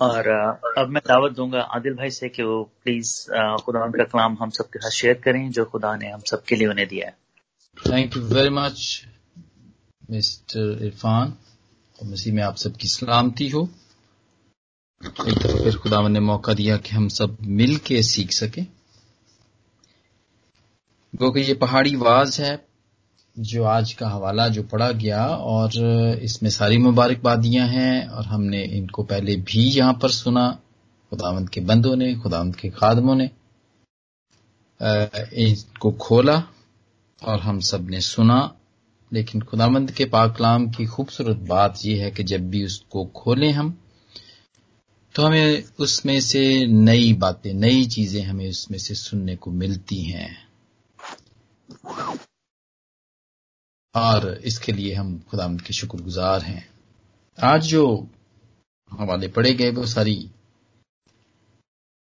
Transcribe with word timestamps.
और 0.00 0.28
अब 0.78 0.88
मैं 0.88 1.02
दावत 1.06 1.32
दूँगा 1.32 1.60
आदिल 1.60 1.94
भाई 1.94 2.10
से 2.10 2.28
कि 2.28 2.42
वो 2.42 2.62
प्लीज़ 2.84 3.26
खुदा 3.64 3.80
का 3.80 4.04
कलाम 4.04 4.36
हम 4.40 4.50
सबके 4.50 4.78
साथ 4.78 4.90
शेयर 4.90 5.14
करें 5.14 5.50
जो 5.50 5.64
खुदा 5.64 5.96
ने 5.96 6.10
हम 6.10 6.20
सबके 6.20 6.56
लिए 6.56 6.66
उन्हें 6.66 6.88
दिया 6.88 7.06
है। 7.06 7.16
Thank 7.78 8.16
you 8.16 8.22
very 8.22 8.48
much 8.48 9.06
mister 10.10 10.78
Irfan 10.82 11.34
और 12.02 12.08
मसीह, 12.08 12.34
में 12.34 12.42
आप 12.42 12.56
सबकी 12.56 12.88
सलामती 12.88 13.48
हो। 13.48 13.68
एक 15.04 15.38
दफ़ा 15.38 15.62
फिर 15.64 15.76
खुदा 15.76 16.08
ने 16.08 16.20
मौका 16.20 16.54
दिया 16.54 16.76
कि 16.76 16.90
हम 16.90 17.08
सब 17.08 17.36
मिल 17.42 17.76
के 17.76 18.02
सीख 18.02 18.32
सकें। 18.32 18.66
क्योंकि 21.18 21.40
ये 21.40 21.54
पहाड़ी 21.54 21.96
वाज 21.96 22.40
है 22.40 22.71
जो 23.36 23.64
आज 23.64 23.92
का 23.92 24.08
हवाला 24.08 24.46
जो 24.48 24.62
पढ़ा 24.62 24.90
गया 24.92 25.26
और 25.26 25.76
इसमें 26.22 26.50
सारी 26.50 26.78
मुबारकबादियाँ 26.78 27.66
हैं 27.68 28.06
और 28.08 28.24
हमने 28.24 28.62
इनको 28.62 29.02
पहले 29.02 29.36
भी 29.36 29.64
यहाँ 29.68 29.94
पर 30.02 30.10
सुना, 30.10 30.50
खुदावंत 31.12 31.48
के 31.48 31.60
बंदों 31.60 31.94
ने, 31.96 32.14
खुदावंत 32.14 32.56
के 32.56 32.70
खादमों 32.70 33.14
ने। 33.14 33.30
इनको 35.42 35.90
खोला 35.92 36.42
और 37.22 37.40
हम 37.40 37.60
सबने 37.60 38.00
सुना, 38.00 38.54
लेकिन 39.12 39.40
खुदावंत 39.40 39.90
के 39.90 40.04
पाकलाम 40.04 40.68
की 40.70 40.86
खूबसूरत 40.86 41.36
बात 41.48 41.78
यह 41.84 42.04
है 42.04 42.10
कि 42.10 42.22
जब 42.24 42.48
भी 42.50 42.64
उसको 42.64 43.04
खोलें 43.16 43.52
हम 43.52 43.76
तो 45.14 45.22
हमें 45.22 45.62
उसमें 45.78 46.20
से 46.20 46.44
नई 46.66 47.12
बातें, 47.12 47.52
नई 47.54 47.84
चीज़ें 47.84 48.22
हमें 48.22 48.48
उसमें 48.50 48.78
से 48.78 48.94
सुनने 48.94 49.36
को 49.36 49.50
मिलती 49.50 50.02
हैं। 50.02 50.30
और 53.94 54.40
इसके 54.44 54.72
लिए 54.72 54.94
हम 54.94 55.18
खुदा 55.30 55.48
के 55.48 55.72
शुक्रगुजार 55.72 56.42
हैं। 56.42 56.68
आज 57.38 57.62
जो 57.62 58.08
हवाले 58.92 59.28
पढ़े 59.28 59.54
गए, 59.54 59.70
वो 59.70 59.86
सारी 59.86 60.30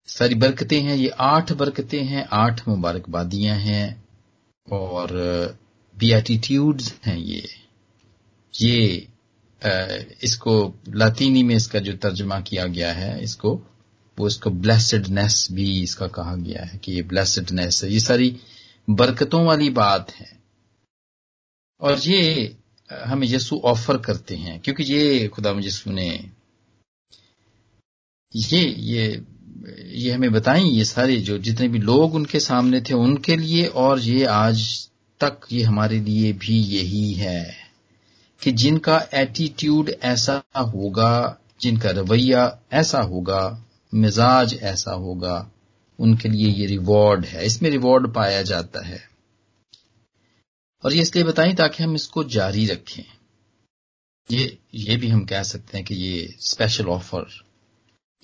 सारी 0.07 0.35
बरकतें 0.35 0.81
हैं। 0.83 0.97
ये 0.97 1.09
आठ 1.09 1.53
बरकतें 1.53 2.05
हैं, 2.05 2.29
आठ 2.33 2.69
मुबारकबादियाँ 2.69 3.57
हैं 3.57 4.05
और 4.73 5.09
बीएटीट्यूड्स 5.99 6.95
हैं 7.05 7.17
ये। 7.17 7.49
ये 8.61 9.09
इसको 10.23 10.75
लातीनी 10.89 11.43
में 11.43 11.55
इसका 11.55 11.79
जो 11.79 11.93
तर्जमा 11.93 12.41
किया 12.41 12.67
गया 12.67 12.93
है, 12.93 13.23
इसको, 13.23 13.55
वो 14.19 14.27
इसको 14.27 14.51
ब्लेसडनेस 14.51 15.49
भी 15.53 15.83
इसका 15.83 16.07
कहा 16.09 16.37
गया 16.37 16.65
है 16.65 16.79
कि 16.79 16.93
ये 16.93 17.03
ब्लेसडनेस 17.03 17.85
है। 17.85 17.91
ये 17.91 18.01
सारी 18.01 18.41
बरकतों 18.91 19.45
वाली 19.45 19.71
बात 19.71 20.11
है। 20.11 20.42
और 21.83 21.99
ये 21.99 22.57
हमें 22.91 23.27
यीशु 23.27 23.57
ऑफ़र 23.57 23.99
करते 23.99 24.37
हैं, 24.37 24.61
क्योंकि 24.61 24.85
ये 24.85 25.29
खुदा 25.29 25.51
यीशु 25.51 25.91
ने, 25.91 26.29
ये 28.37 28.61
ये 28.61 29.23
ये 29.87 30.11
हमें 30.11 30.33
बताएँ 30.33 30.65
ये 30.65 30.85
सारे 30.85 31.17
जो 31.17 31.39
जितने 31.39 31.69
भी 31.69 31.79
लोग 31.79 32.15
उनके 32.15 32.41
सामने 32.41 32.81
थे 32.81 32.95
उनके 32.95 33.37
लिए, 33.37 33.67
और 33.67 34.01
ये 34.01 34.25
आज 34.25 34.89
तक 35.21 35.41
ये 35.53 35.63
हमारे 35.63 36.01
लिए 36.01 36.33
भी 36.33 36.59
यही 36.59 37.13
है, 37.13 37.57
कि 38.43 38.53
जिनका 38.53 39.09
एटीट्यूड 39.15 39.91
ऐसा 40.03 40.43
होगा, 40.57 41.39
जिनका 41.61 41.91
रवैया 41.91 42.59
ऐसा 42.73 43.01
होगा, 43.01 43.65
मिजाज 43.95 44.59
ऐसा 44.63 44.93
होगा, 44.93 45.51
उनके 45.99 46.29
लिए 46.29 46.49
ये 46.49 46.67
रिवॉर्ड 46.67 47.25
है। 47.25 47.47
इसमें 47.47 47.71
रिवॉर्ड 47.71 48.15
पाया 48.15 48.43
जाता 48.43 48.87
है। 48.87 49.12
और 50.85 50.95
ये 50.95 51.03
इसलिए 51.03 51.25
बताएँ 51.25 51.55
ताकि 51.55 51.83
हम 51.83 51.95
इसको 51.95 52.25
जारी 52.25 52.67
रखें। 52.67 53.03
ये 54.31 54.59
ये 54.75 54.97
भी 54.97 55.09
हम 55.09 55.25
कह 55.25 55.43
सकते 55.43 55.77
हैं 55.79 55.87
कि 55.87 55.95
ये 55.95 56.35
स्पेशल 56.41 56.87
ऑफ़र 56.87 57.27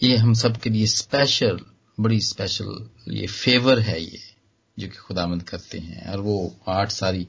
ये 0.03 0.17
हम 0.17 0.35
सब 0.35 0.57
के 0.57 0.71
लिए 0.71 0.87
स्पेशल 0.87 1.59
बड़ी 2.01 2.21
स्पेशल 2.21 2.89
ये 3.09 3.27
फेवर 3.27 3.79
है 3.79 4.03
ये, 4.03 4.21
जो 4.79 4.87
कि 4.89 4.97
खुदामंद 4.97 5.43
करते 5.43 5.79
हैं। 5.79 6.11
और 6.13 6.21
वो 6.21 6.57
आठ 6.69 6.91
सारी 6.91 7.27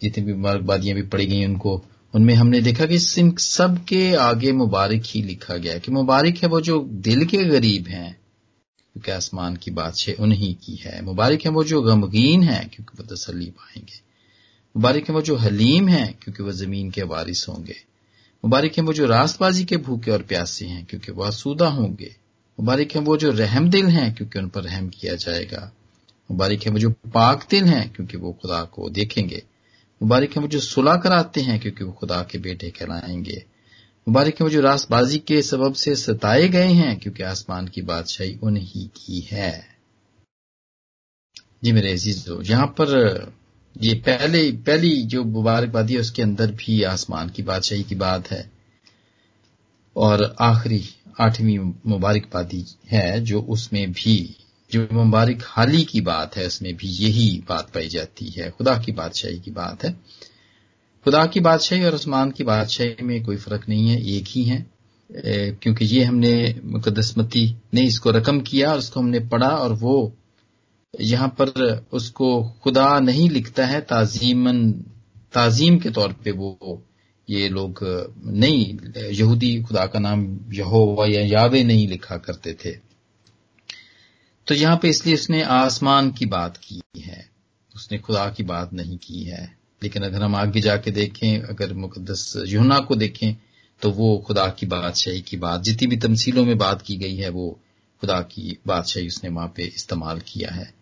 जितनी 0.00 0.24
भी 0.24 0.32
मुबारकबादियाँ 0.32 0.96
भी 0.96 1.02
पड़ी 1.02 1.26
गई 1.26 1.44
उनको, 1.44 1.84
उनमें 2.14 2.34
हमने 2.34 2.60
देखा 2.60 2.86
कि 2.86 2.98
इन 3.18 3.34
सब 3.36 3.84
के 3.84 4.14
आगे 4.14 4.52
मुबारक 4.52 5.02
ही 5.06 5.22
लिखा 5.22 5.56
गया 5.56 5.78
कि 5.78 5.90
मुबारक 5.90 6.36
है 6.36 6.48
वो 6.48 6.60
जो 6.60 6.78
दिल 7.02 7.24
के 7.24 7.44
गरीब 7.44 7.88
हैं, 7.88 8.12
क्योंकि 8.94 9.10
आसमान 9.10 9.56
की 9.56 9.70
बादशाह 9.70 10.22
उन्हीं 10.22 10.54
की 10.54 10.74
है। 10.76 11.02
मुबारक 11.02 11.44
है 11.44 11.50
वो 11.50 11.64
जो 11.64 11.82
गमगीन 11.82 12.42
है, 12.42 12.64
क्योंकि 12.64 13.02
वो 13.02 13.14
तसली 13.14 13.46
पाएँगे। 13.46 14.11
मुबारक 14.76 15.08
है 15.08 15.14
वो 15.14 15.22
जो 15.22 15.36
हलीम 15.36 15.88
है, 15.88 16.18
क्योंकि 16.22 16.42
वह 16.42 16.52
ज़मीन 16.52 16.90
के 16.90 17.02
वारिस 17.02 17.48
होंगे। 17.48 17.76
मुबारक 18.44 18.72
है 18.78 18.84
वो 18.84 18.92
जो 18.92 19.06
रास्तबाजी 19.06 19.64
के 19.64 19.76
भूखे 19.76 20.10
और 20.10 20.22
प्यासे 20.22 20.66
हैं, 20.66 20.86
क्योंकि 20.86 21.12
वह 21.12 21.26
आसूदा 21.26 21.68
होंगे। 21.68 22.16
मुबारक 22.60 22.88
है 22.94 23.00
वो 23.00 23.16
जो 23.16 23.30
रहम 23.30 23.70
दिल 23.70 23.86
हैं, 23.86 24.14
क्योंकि 24.14 24.38
उन 24.38 24.48
पर 24.48 24.62
रहम 24.62 24.88
किया 24.88 25.14
जाएगा। 25.14 25.72
मुबारक 26.30 26.62
है 26.62 26.72
वो 26.72 26.78
जो 26.78 26.90
पाक 26.90 27.46
दिल 27.50 27.64
हैं, 27.64 27.92
क्योंकि 27.92 28.16
वो 28.16 28.32
खुदा 28.32 28.62
को 28.62 28.90
देखेंगे। 28.90 29.42
मुबारक 30.02 30.30
है 30.36 30.42
वो 30.42 30.48
जो 30.48 30.60
सुलह 30.60 30.96
कराते 30.96 31.40
हैं, 31.40 31.60
क्योंकि 31.60 31.84
वो 31.84 31.92
खुदा 31.92 32.22
के 32.22 32.38
बेटे 32.38 32.70
कहलाएँगे। 32.70 33.44
मुबारक 34.08 34.34
है 34.34 34.44
वो 34.44 34.50
जो 34.50 34.60
रास्तबाजी 34.60 35.18
के 35.18 35.42
सबब 35.42 35.74
से 35.74 35.96
सताए 35.96 36.48
गए 36.48 36.72
हैं, 36.72 36.98
क्योंकि 36.98 37.22
आसमान 37.22 37.68
की 37.68 37.82
बादशाही 37.82 38.38
उन्हीं 38.42 38.88
की 38.88 39.20
है। 39.20 39.76
जी 41.64 41.72
मेरे 41.72 41.92
अजीजो, 41.92 42.42
यहाँ 42.42 42.66
पर 42.66 42.88
ये 43.80 43.94
पहले, 43.94 44.52
पहली 44.52 45.02
जो 45.02 45.24
मुबारकबादी 45.24 45.94
है, 45.94 46.00
उसके 46.00 46.22
अंदर 46.22 46.50
भी 46.50 46.82
आसमान 46.82 47.28
की 47.28 47.42
बादशाही 47.42 47.82
की 47.82 47.94
बात 47.94 48.30
है। 48.30 48.50
और 49.96 50.36
आखिरी, 50.40 50.84
आठवीं 51.20 51.58
मुबारकबादी 51.86 52.64
है, 52.86 53.20
जो 53.20 53.42
उसमें 53.42 53.92
भी, 53.92 54.36
जो 54.72 54.88
मुबारक 54.92 55.38
हाली 55.44 55.84
की 55.84 56.00
बात 56.00 56.36
है, 56.36 56.46
उसमें 56.46 56.76
भी 56.76 56.88
यही 56.88 57.44
बात 57.48 57.70
पाई 57.70 57.88
जाती 57.88 58.26
है। 58.26 58.50
खुदा 58.50 58.78
की 58.78 58.92
बादशाही 58.92 59.40
की 59.40 59.50
बात 59.50 59.84
है। 59.84 59.92
खुदा 61.04 61.26
की 61.26 61.40
बादशाही 61.40 61.84
और 61.84 61.94
आसमान 61.94 62.30
की 62.30 62.44
बादशाही 62.44 62.94
में 63.02 63.24
कोई 63.24 63.36
फ़र्क 63.36 63.68
नहीं 63.68 63.88
है, 63.88 64.06
एक 64.06 64.24
ही 64.28 64.44
है। 64.44 64.72
क्योंकि 65.62 65.84
ये 65.84 66.04
हमने 66.04 66.60
मुकदसमती 66.64 67.56
ने 67.74 67.80
इसको 67.80 68.10
रकम 68.10 68.40
किया 68.40 68.72
और 68.72 68.78
उसको 68.78 69.00
हमने 69.00 69.20
पढ़ा 69.20 69.48
और 69.48 69.72
वो 69.72 70.16
यहाँ 71.00 71.28
पर 71.28 71.86
उसको 71.92 72.42
खुदा 72.62 73.00
नहीं 73.00 73.30
लिखता 73.30 73.66
है, 73.66 73.80
ताजीमन, 73.80 74.72
ताजीम 75.32 75.78
के 75.78 75.90
तौर 75.90 76.12
पे 76.12 76.30
वो, 76.30 76.82
ये 77.30 77.48
लोग 77.48 77.78
नहीं, 78.26 78.78
यहूदी 78.96 79.62
खुदा 79.62 79.86
का 79.86 79.98
नाम 79.98 80.38
यहोवा 80.52 81.06
या 81.06 81.20
यावे 81.20 81.64
नहीं 81.64 81.88
लिखा 81.88 82.16
करते 82.16 82.52
थे। 82.52 82.70
तो 84.46 84.54
यहाँ 84.54 84.78
पे 84.82 84.88
इसलिए 84.88 85.14
उसने 85.14 85.42
आसमान 85.42 86.10
की 86.10 86.26
बात 86.26 86.56
की 86.56 86.82
है। 86.98 87.30
उसने 87.74 87.98
खुदा 87.98 88.28
की 88.30 88.42
बात 88.42 88.72
नहीं 88.72 88.96
की 88.96 89.22
है। 89.22 89.58
लेकिन 89.82 90.02
अगर 90.02 90.22
हम 90.22 90.36
आगे 90.36 90.60
जाके 90.60 90.90
देखें, 90.90 91.38
अगर 91.38 91.72
मुकदस 91.72 92.42
यूना 92.46 92.78
को 92.78 92.96
देखें 92.96 93.34
तो 93.82 93.90
वो 93.90 94.24
खुदा 94.26 94.48
की 94.48 94.66
बादशाही 94.66 95.20
की 95.20 95.36
बात, 95.36 95.62
जितनी 95.62 95.86
भी 95.86 95.96
तमसीलों 95.96 96.44
में 96.44 96.58
बात 96.58 96.82
की 96.82 96.96
गई 96.96 97.16
है, 97.16 97.28
वो 97.28 97.60
खुदा 98.00 98.20
की 98.20 98.58
बादशाही 98.66 99.06
उसने 99.06 99.30
वहाँ 99.30 99.52
पे 99.56 99.62
इस्तेमाल 99.62 100.20
किया 100.20 100.50
है। 100.54 100.81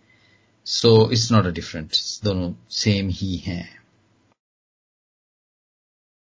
So 0.66 1.10
it's 1.12 1.32
not 1.32 1.46
a 1.46 1.50
difference 1.50 2.20
दोनों 2.24 2.52
सेम 2.70 3.08
ही 3.08 3.36
हैं 3.36 3.80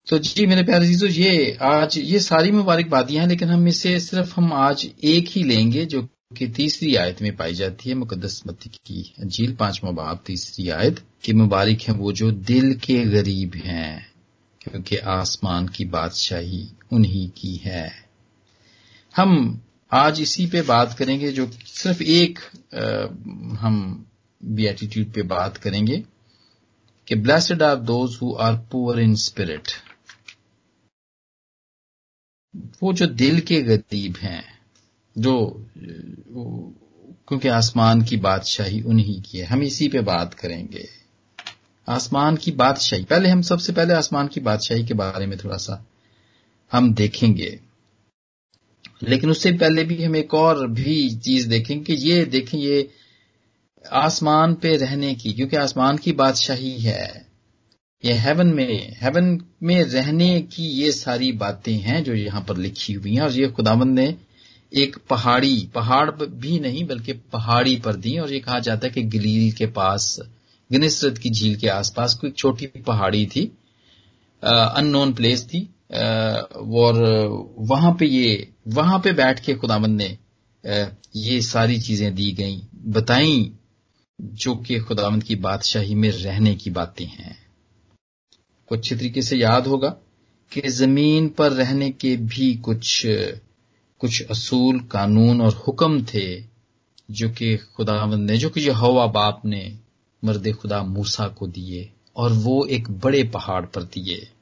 तो 0.08 0.18
जी 0.18 0.46
मेरे 0.46 0.62
प्यारे 0.62 0.86
चीज़ों 0.86 1.08
ये 1.10 1.58
आज 1.62 1.98
ये 1.98 2.20
सारी 2.20 2.50
मुबारकबादियाँ 2.50 3.22
हैं 3.22 3.28
लेकिन 3.28 3.48
हम 3.48 3.68
इसे 3.68 4.00
सिर्फ़ 4.00 4.34
हम 4.34 4.52
आज 4.52 4.90
एक 5.04 5.28
ही 5.28 5.42
लेंगे 5.42 5.84
जो 5.86 6.08
कि 6.36 6.48
तीसरी 6.48 6.96
आयत 6.96 7.22
में 7.22 7.36
पाई 7.36 7.54
जाती 7.54 7.90
है 7.90 7.96
मुकदस 7.96 8.42
मती 8.46 8.68
की 8.68 9.14
अंजील 9.18 9.54
पांचवा 9.54 9.90
बाब 9.90 10.22
तीसरी 10.26 10.68
आयत 10.68 11.04
कि 11.24 11.32
मुबारक 11.32 11.78
है 11.80 11.94
वो 11.94 12.12
जो 12.12 12.30
दिल 12.30 12.74
के 12.74 13.04
गरीब 13.04 13.54
हैं 13.54 14.12
क्योंकि 14.60 14.96
आसमान 14.96 15.68
की 15.68 15.84
बादशाही 15.84 16.68
उन्हीं 16.92 17.30
की 17.30 17.56
है। 17.56 18.06
हम 19.16 19.60
आज 19.92 20.20
इसी 20.20 20.46
पे 20.46 20.62
बात 20.62 20.96
करेंगे 20.98 21.32
जो 21.32 21.50
सिर्फ़ 21.66 22.02
एक 22.02 22.38
आ, 22.74 23.06
हम 23.56 24.06
भी 24.46 24.66
एटीट्यूड 24.66 25.12
पे 25.12 25.22
बात 25.22 25.56
करेंगे 25.56 26.04
कि 27.08 27.14
blessed 27.14 27.62
are 27.62 27.76
those 27.76 28.18
who 28.22 28.34
are 28.34 28.56
poor 28.56 29.00
in 29.00 29.14
spirit 29.14 29.68
वो 32.82 32.92
जो 32.92 33.06
दिल 33.06 33.40
के 33.40 33.62
गरीब 33.62 34.16
हैं, 34.16 34.58
जो 35.18 35.66
क्योंकि 37.28 37.48
आसमान 37.48 38.02
की 38.02 38.16
बादशाही 38.16 38.82
उन्हीं 38.82 39.22
की 39.22 39.38
है। 39.38 39.44
हम 39.44 39.62
इसी 39.62 39.88
पे 39.88 40.00
बात 40.00 40.34
करेंगे। 40.34 40.88
आसमान 41.88 42.36
की 42.36 42.50
बादशाही। 42.50 43.04
पहले 43.04 43.28
हम, 43.28 43.42
सबसे 43.42 43.72
पहले 43.72 43.94
आसमान 43.94 44.28
की 44.28 44.40
बादशाही 44.40 44.86
के 44.86 44.94
बारे 44.94 45.26
में 45.26 45.38
थोड़ा 45.38 45.56
सा 45.56 45.86
हम 46.72 46.94
देखेंगे। 46.94 47.60
लेकिन 49.02 49.30
उससे 49.30 49.52
पहले 49.52 49.84
भी 49.84 50.04
हम 50.04 50.16
एक 50.16 50.34
और 50.34 50.66
भी 50.66 51.16
चीज़ 51.16 51.48
देखेंगे 51.48 51.84
कि 51.84 51.92
ये, 51.92 52.24
देखें, 52.24 52.58
ये 52.58 52.90
आसमान 53.92 54.54
पे 54.54 54.76
रहने 54.76 55.14
की 55.14 55.32
क्योंकि 55.32 55.56
आसमान 55.56 55.96
की 55.96 56.12
बादशाही 56.12 56.78
है। 56.78 57.26
ये 58.04 58.12
हेवन 58.12 58.46
में 58.46 58.96
हेवन 59.02 59.38
में 59.62 59.82
रहने 59.84 60.40
की 60.40 60.62
ये 60.62 60.92
सारी 60.92 61.32
बातें 61.32 61.72
हैं 61.72 62.02
जो 62.04 62.14
यहाँ 62.14 62.44
पर 62.48 62.56
लिखी 62.56 62.92
हुई 62.92 63.14
हैं 63.14 63.22
और 63.22 63.32
ये 63.32 63.48
खुदावंद 63.48 63.98
ने 63.98 64.14
एक 64.72 64.96
पहाड़ी 65.10 65.70
पहाड़ 65.74 66.10
भी 66.10 66.58
नहीं 66.60 66.84
बल्कि 66.86 67.12
पहाड़ी 67.12 67.76
पर 67.76 67.96
दी 67.96 68.16
और 68.18 68.32
ये 68.32 68.40
कहा 68.40 68.58
जाता 68.58 68.86
है 68.86 68.92
कि 68.92 69.02
गलील 69.02 69.52
के 69.52 69.66
पास 69.66 70.16
गनिसरत 70.72 71.18
की 71.18 71.30
झील 71.30 71.56
के 71.56 71.68
आसपास 71.68 72.14
कोई 72.14 72.30
छोटी 72.30 72.66
पहाड़ी 72.66 73.26
थी 73.26 73.44
अननोन 74.42 75.12
प्लेस 75.14 75.46
थी 75.46 75.68
आ, 75.94 75.98
और 75.98 77.54
वहाँ 77.58 77.96
पे 78.00 78.06
ये 78.06 78.52
वहाँ 78.68 78.98
पे 78.98 79.12
बैठ 79.12 79.40
के 79.40 79.54
खुदावंद 79.54 79.96
ने 79.96 80.18
आ, 80.64 80.88
ये 81.16 81.40
सारी 81.42 81.80
चीज़ें 81.80 82.14
दी 82.14 82.32
गई 82.32 82.62
बताई 82.86 83.52
जो 84.20 84.56
कि 84.56 84.78
खुदावंद 84.78 85.22
की 85.22 85.36
बादशाही 85.36 85.94
में 85.94 86.10
रहने 86.10 86.54
की 86.54 86.70
बातें 86.70 87.06
हैं। 87.06 87.46
को 88.68 88.76
अच्छी 88.76 88.94
तरीके 88.94 89.22
से 89.22 89.36
याद 89.36 89.66
होगा 89.66 89.88
कि 90.52 90.60
ज़मीन 90.60 91.28
पर 91.28 91.52
रहने 91.52 91.90
के 91.90 92.16
भी 92.16 92.54
कुछ 92.54 93.06
कुछ 94.00 94.22
असूल, 94.30 94.80
कानून 94.80 95.40
और 95.40 95.52
हुक्म 95.52 96.04
थे, 96.04 96.40
जो 97.10 97.28
कि 97.30 97.56
खुदावंद 97.56 98.30
ने, 98.30 98.38
जो 98.38 98.50
कि 98.50 98.60
यह 98.60 98.76
हवा 98.76 99.06
बाप 99.06 99.42
ने 99.44 99.78
मर्द 100.24 100.52
खुदा 100.52 100.82
मूसा 100.82 101.28
को 101.28 101.46
दिए 101.46 101.92
और 102.16 102.32
वो 102.32 102.66
एक 102.66 102.90
बड़े 102.90 103.24
पहाड़ 103.24 103.66
पर 103.66 103.82
दिए 103.82 104.32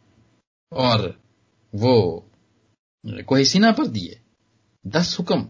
और 0.73 1.21
वो 1.75 2.27
कोहिसीना 3.07 3.73
पर 3.73 3.87
दिए। 3.87 4.21
दस 4.87 5.19
हुक्म 5.19 5.49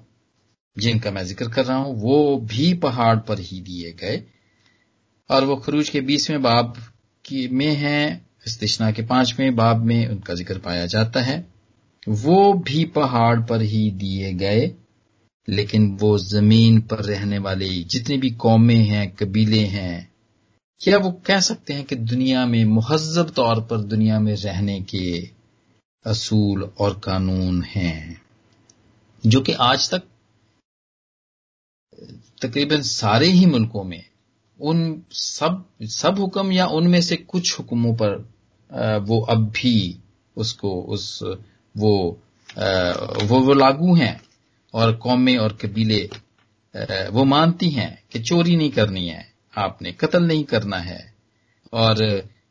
जिनका 0.76 1.10
मैं 1.10 1.24
ज़िक्र 1.24 1.48
कर 1.48 1.64
रहा 1.64 1.76
हूँ, 1.76 1.94
वो 1.94 2.36
भी 2.38 2.72
पहाड़ 2.74 3.16
पर 3.18 3.38
ही 3.38 3.60
दिए 3.60 3.92
गए। 3.92 4.22
और 5.30 5.44
वो 5.44 5.56
खरूज 5.56 5.88
के 5.88 6.00
बीसवें 6.00 6.42
बाब 6.42 6.74
की 7.24 7.48
में 7.48 7.74
है, 7.74 8.26
इस्तिशना 8.46 8.90
के 8.92 9.02
पाँचवें 9.02 9.54
बाब 9.56 9.84
में 9.84 10.08
उनका 10.08 10.34
ज़िक्र 10.34 10.58
पाया 10.58 10.86
जाता 10.86 11.20
है। 11.20 11.44
वो 12.08 12.52
भी 12.54 12.84
पहाड़ 12.84 13.40
पर 13.40 13.62
ही 13.62 13.90
दिए 13.90 14.32
गए, 14.32 14.74
लेकिन 15.48 15.90
वो 16.00 16.16
ज़मीन 16.18 16.80
पर 16.80 17.04
रहने 17.04 17.38
वाले 17.38 17.68
जितनी 17.68 18.16
भी 18.16 18.30
कौमें 18.30 18.74
हैं, 18.76 19.08
कबीले 19.14 19.60
हैं, 19.60 20.10
क्या 20.80 20.98
वो 20.98 21.10
कह 21.26 21.40
सकते 21.40 21.72
हैं 21.72 21.84
कि 21.84 21.96
दुनिया 21.96 22.44
में 22.46 22.64
महजब 22.64 23.30
तौर 23.30 23.60
पर 23.60 23.78
दुनिया 23.78 24.18
में 24.20 24.34
रहने 24.34 24.80
के 24.80 25.30
असूल 26.06 26.62
और 26.78 27.00
कानून 27.04 27.62
हैं, 27.62 28.20
जो 29.24 29.40
कि 29.40 29.52
आज 29.52 29.90
तक 29.90 30.02
तकरीबन 32.42 32.82
सारे 32.82 33.26
ही 33.26 33.46
मुल्कों 33.46 33.84
में, 33.84 34.04
उन 34.60 35.02
सब 35.12 35.64
सब 35.82 36.18
हुक्म 36.18 36.52
या 36.52 36.66
उनमें 36.66 37.00
से 37.00 37.16
कुछ 37.16 37.58
हुक्मों 37.58 37.94
पर 37.94 38.16
वो 39.08 39.20
अब 39.20 39.50
भी 39.50 39.98
उसको, 40.36 40.74
उस, 40.74 41.20
वो 41.74 42.20
वो 43.24 43.38
वो 43.40 43.54
लागू 43.54 43.94
हैं 43.94 44.20
और 44.74 44.92
कौमें 44.96 45.36
और 45.38 45.52
कबीले 45.62 46.02
वो 47.10 47.24
मानती 47.24 47.68
हैं 47.70 48.02
कि 48.12 48.18
चोरी 48.20 48.56
नहीं 48.56 48.70
करनी 48.70 49.06
है, 49.08 49.26
आपने 49.54 49.92
कत्ल 49.92 50.22
नहीं 50.22 50.44
करना 50.44 50.76
है 50.76 51.14
और 51.72 52.02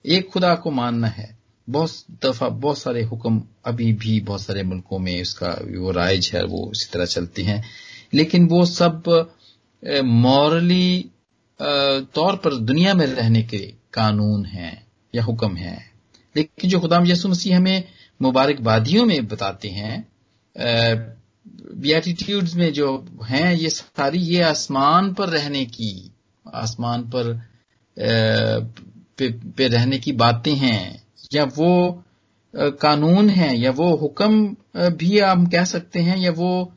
एक 0.05 0.29
खुदा 0.29 0.53
को 0.55 0.71
मानना 0.71 1.07
है। 1.07 1.37
बहुत 1.67 1.89
दफ़ा 2.23 2.47
बहुत 2.49 2.77
सारे 2.77 3.03
हुक्म 3.03 3.41
अभी 3.65 3.91
भी 3.93 4.19
बहुत 4.19 4.41
सारे 4.41 4.63
मुल्कों 4.63 4.99
में 4.99 5.21
उसका 5.21 5.49
वो 5.77 5.91
राइज 5.91 6.31
है, 6.33 6.43
वो 6.43 6.71
इसी 6.71 6.89
तरह 6.93 7.05
चलती 7.05 7.43
हैं। 7.43 7.63
लेकिन 8.13 8.47
वो 8.47 8.65
सब 8.65 9.03
मॉरली 10.03 11.09
तौर 12.15 12.35
पर 12.35 12.55
दुनिया 12.61 12.93
में 12.93 13.05
रहने 13.05 13.41
के 13.43 13.57
कानून 13.93 14.45
हैं 14.45 14.85
या 15.13 15.23
हुक्म 15.23 15.55
हैं। 15.55 15.91
लेकिन 16.35 16.69
जो 16.69 16.79
खुदाम 16.79 17.07
यसु 17.07 17.29
मसीह 17.29 17.57
हमें 17.57 17.83
मुबारकबादियों 18.21 19.05
में 19.05 19.27
बताते 19.27 19.69
हैं 19.69 19.95
बियाटिट्यूड्स 21.75 22.55
में 22.55 22.71
जो 22.73 22.87
हैं 23.23 23.53
ये 23.53 23.69
सारी 23.69 24.19
ये 24.19 24.41
आसमान 24.41 25.13
पर 25.13 25.29
रहने 25.29 25.65
की 25.65 26.11
आसमान 26.45 27.01
पर 27.09 27.33
पे, 27.97 29.29
पे 29.29 29.67
रहने 29.67 29.97
की 29.97 30.11
बातें 30.11 30.55
हैं। 30.55 31.03
या 31.33 31.43
वो 31.43 32.03
कानून 32.53 33.29
है 33.29 33.57
या 33.57 33.71
वो 33.71 33.95
हुक्म 33.95 34.89
भी 34.89 35.19
हम 35.19 35.45
कह 35.47 35.63
सकते 35.63 35.99
हैं 35.99 36.17
या 36.17 36.31
वो 36.31 36.73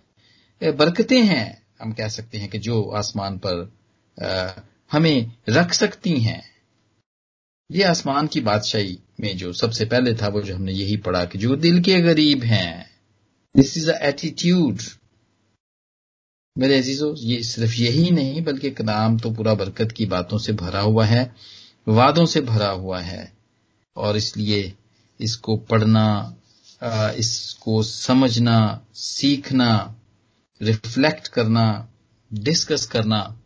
बरकतें 0.63 1.23
हैं, 1.23 1.63
हम 1.81 1.93
कह 1.93 2.09
सकते 2.09 2.39
हैं 2.39 2.49
कि 2.51 2.59
जो 2.59 2.83
आसमान 2.91 3.39
पर 3.39 3.73
हमें 4.93 5.33
रख 5.49 5.73
सकती 5.73 6.21
हैं। 6.21 6.43
ये 7.71 7.83
आसमान 7.83 8.27
की 8.27 8.41
बादशाही 8.41 8.99
में 9.21 9.37
जो 9.37 9.53
सबसे 9.53 9.85
पहले 9.85 10.15
था, 10.15 10.29
वो 10.29 10.43
जो 10.43 10.55
हमने 10.55 10.73
यही 10.73 10.97
पढ़ा 10.97 11.25
कि 11.25 11.39
जो 11.39 11.57
दिल 11.57 11.83
के 11.83 12.01
गरीब 12.01 12.45
हैं। 12.45 12.91
दिस 13.57 13.77
इज़ 13.77 13.91
एटीट्यूड 13.91 14.81
मेरे 16.59 16.79
अजीजों, 16.79 17.15
ये 17.19 17.43
सिर्फ़ 17.43 17.75
यही 17.75 18.11
नहीं, 18.11 18.43
बल्कि 18.45 18.71
कलाम 18.71 19.19
तो 19.19 19.31
पूरा 19.31 19.55
बरकत 19.55 19.93
की 19.93 20.07
बातों 20.07 20.39
से 20.39 20.53
भरा 20.53 20.81
हुआ 20.81 21.05
है, 21.07 21.35
वादों 21.89 22.27
से 22.27 22.41
भरा 22.41 22.69
हुआ 22.69 23.01
है। 23.01 23.33
और 23.97 24.17
इसलिए 24.17 24.73
इसको 25.21 25.57
पढ़ना 25.57 26.37
इसको 27.19 27.83
समझना, 27.83 28.87
सीखना 28.95 29.96
रिफ्लेक्ट 30.61 31.29
करना, 31.29 31.89
डिस्कस 32.31 32.87
करना, 32.87 33.37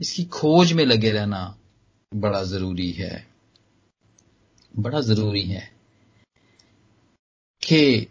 इसकी 0.00 0.24
खोज 0.24 0.72
में 0.72 0.84
लगे 0.86 1.10
रहना 1.10 1.42
बड़ा 2.12 2.42
ज़रूरी 2.44 2.90
है। 2.92 3.26
बड़ा 4.74 5.00
ज़रूरी 5.00 5.42
है 5.42 5.70
कि 7.62 8.06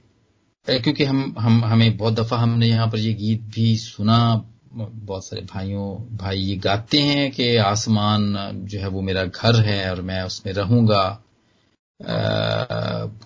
क्योंकि 0.68 1.03
हम 1.03 1.36
हम, 1.39 1.63
हमें 1.65 1.98
बहुत 1.98 2.13
दफ़ा 2.13 2.38
हमने 2.38 2.68
यहाँ 2.68 2.88
पर 2.88 2.98
ये 2.98 3.13
गीत 3.13 3.42
भी 3.56 3.77
सुना, 3.77 4.18
बहुत 4.74 5.25
सारे 5.25 5.42
भाइयों, 5.44 6.18
भाई 6.18 6.38
ये 6.38 6.56
गाते 6.56 7.00
हैं 7.00 7.31
कि 7.31 7.56
आसमान 7.57 8.33
जो 8.65 8.80
है 8.80 8.88
वो 8.88 9.01
मेरा 9.01 9.24
घर 9.25 9.59
है 9.62 9.89
और 9.92 10.01
मैं 10.01 10.21
उसमें 10.24 10.53
रहूँगा। 10.53 11.03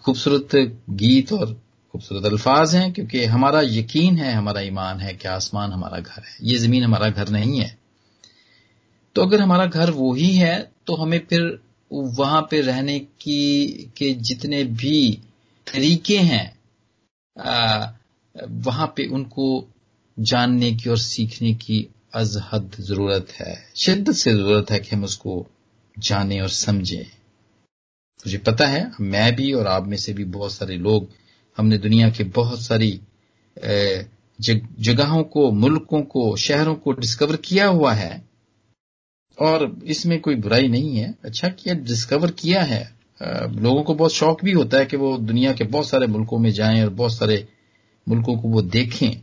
खूबसूरत 0.06 0.56
गीत 0.92 1.34
और 1.34 1.56
खूबसूरत 1.96 2.26
अल्फाज 2.26 2.76
हैं, 2.76 2.92
क्योंकि 2.94 3.24
हमारा 3.26 3.62
यकीन 3.64 4.18
है, 4.18 4.32
हमारा 4.34 4.62
ईमान 4.62 5.00
है 5.00 5.14
कि 5.14 5.28
आसमान 5.30 5.72
हमारा 5.72 6.00
घर 6.00 6.22
है। 6.22 6.36
ये 6.44 6.58
ज़मीन 6.58 6.84
हमारा 6.84 7.10
घर 7.10 7.30
नहीं 7.30 7.60
है। 7.60 7.78
तो 9.16 9.22
अगर 9.22 9.42
हमारा 9.42 9.66
घर 9.66 9.92
वो 9.92 10.14
ही 10.14 10.36
तो 10.88 10.96
हमें 10.96 11.20
फिर 11.30 11.60
वहाँ 11.92 12.42
पे 12.52 12.62
रहने 12.62 13.00
की, 13.00 13.92
के 13.98 14.14
जितने 14.14 14.64
भी 14.64 15.20
तरीके 15.68 16.18
हैं 16.20 16.46
वहाँ 18.66 18.88
पे 18.98 19.06
उनको 19.08 19.48
जानने 20.18 20.72
की 20.72 20.90
और 20.90 20.98
सीखने 20.98 21.54
की 21.56 21.88
अजहद 22.16 22.76
ज़रूरत 22.80 23.32
है। 23.32 23.56
शिद्दत 23.76 24.14
से 24.14 24.34
ज़रूरत 24.34 24.72
है 24.72 24.80
कि 24.80 24.96
हम 24.96 25.04
उसको 25.04 25.46
जाने 25.98 26.40
और 26.42 26.50
समझें। 26.50 27.06
मुझे 28.26 28.38
पता 28.38 28.68
है, 28.68 28.92
मैं 29.02 29.36
भी 29.36 29.52
और 29.54 29.68
आप 29.68 29.88
में 29.88 29.98
से 29.98 30.14
भी 30.14 30.24
बहुत 30.26 30.52
सारे 30.54 30.78
लोग 30.78 31.10
हमने 31.58 31.78
दुनिया 31.78 32.10
के 32.10 32.24
बहुत 32.24 32.62
सारी 32.62 33.02
जगहों 34.80 35.24
को, 35.24 35.52
मुल्कों 35.52 36.02
को, 36.02 36.36
शहरों 36.36 36.76
को 36.76 36.92
डिस्कवर 36.92 37.36
किया 37.36 37.68
हुआ 37.68 37.94
है। 37.94 38.30
और 39.42 39.80
इसमें 39.84 40.22
कोई 40.22 40.36
बुराई 40.36 40.68
नहीं 40.68 40.98
है। 40.98 41.16
अच्छा 41.26 41.50
किया 41.50 41.76
डिस्कवर 41.76 42.32
किया 42.32 42.64
है। 42.64 42.96
लोगों 43.52 43.84
को 43.84 43.96
बहुत 43.96 44.12
शौक 44.12 44.44
भी 44.44 44.52
होता 44.52 44.78
है 44.78 44.86
कि 44.86 44.98
वो 44.98 45.18
दुनिया 45.18 45.54
के 45.54 45.64
बहुत 45.64 45.88
सारे 45.88 46.08
मुल्कों 46.08 46.40
में 46.40 46.52
जाएँ 46.52 46.84
और 46.84 46.90
बहुत 46.90 47.14
सारे 47.14 47.48
मुल्कों 48.10 48.38
को 48.38 48.48
वो 48.48 48.62
देखें। 48.62 49.22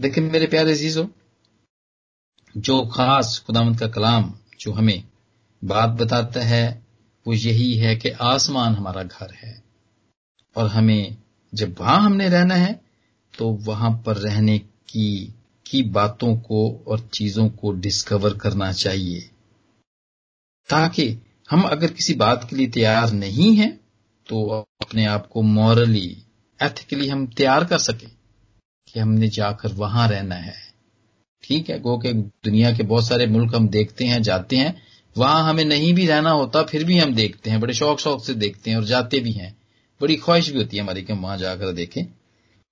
लेकिन 0.00 0.24
मेरे 0.24 0.46
प्यारे 0.46 0.74
जीजो 0.74 1.10
जो 2.56 2.86
खास 2.86 3.44
खुदामद 3.46 3.78
का 3.78 3.88
कलाम 3.88 4.34
जो 4.60 4.72
हमें 4.72 5.04
बात 5.64 5.90
बताता 5.90 6.40
है, 6.40 6.86
वो 7.26 7.32
यही 7.32 7.74
है 7.74 7.96
कि 7.96 8.08
आसमान 8.08 8.74
हमारा 8.74 9.02
घर 9.02 9.34
है। 9.34 9.63
और 10.56 10.68
हमें 10.68 11.16
जब 11.52 11.74
वहाँ 11.80 12.00
हमने 12.00 12.28
रहना 12.28 12.54
है 12.54 12.80
तो 13.34 13.50
वहाँ 13.62 13.90
पर 14.06 14.16
रहने 14.16 14.58
की 14.58 15.34
की 15.66 15.82
बातों 15.82 16.34
को 16.36 16.84
और 16.88 17.08
चीज़ों 17.14 17.48
को 17.50 17.72
डिस्कवर 17.72 18.34
करना 18.34 18.72
चाहिए। 18.72 19.20
ताकि 20.68 21.06
हम 21.50 21.62
अगर 21.62 21.92
किसी 21.92 22.14
बात 22.14 22.46
के 22.50 22.56
लिए 22.56 22.66
तैयार 22.66 23.12
नहीं 23.12 23.54
हैं 23.56 23.72
तो 24.26 24.44
अपने 24.82 25.04
आप 25.06 25.26
को 25.26 25.42
मॉरली 25.42 26.06
एथिकली 26.60 27.08
हम 27.08 27.26
तैयार 27.26 27.64
कर 27.64 27.78
सके 27.78 28.06
कि 28.88 29.00
हमने 29.00 29.28
जाकर 29.28 29.72
वहाँ 29.72 30.08
रहना 30.08 30.34
है। 30.34 30.54
ठीक 31.44 31.70
है, 31.70 31.78
गो 31.80 31.96
के 31.98 32.12
दुनिया 32.12 32.72
के 32.72 32.82
बहुत 32.82 33.06
सारे 33.06 33.26
मुल्क 33.26 33.54
हम 33.54 33.68
देखते 33.68 34.04
हैं, 34.04 34.22
जाते 34.22 34.56
हैं, 34.56 34.74
वहाँ 35.16 35.48
हमें 35.48 35.64
नहीं 35.64 35.92
भी 35.94 36.06
रहना 36.06 36.30
होता, 36.30 36.62
फिर 36.62 36.84
भी 36.84 36.98
हम 36.98 37.14
देखते 37.14 37.50
हैं, 37.50 37.60
बड़े 37.60 37.74
शौक 37.74 38.00
शौक 38.00 38.24
से 38.24 38.34
देखते 38.34 38.70
हैं 38.70 38.76
और 38.76 38.84
जाते 38.84 39.20
भी 39.20 39.32
हैं। 39.32 39.56
बड़ी 40.04 40.16
ख्वाहिश 40.16 40.50
भी 40.50 40.58
होती 40.58 40.76
है 40.76 40.82
हमारी 40.82 41.02
कि 41.02 41.12
हम 41.12 41.22
वहाँ 41.22 41.36
जाकर 41.38 41.72
देखें। 41.72 42.04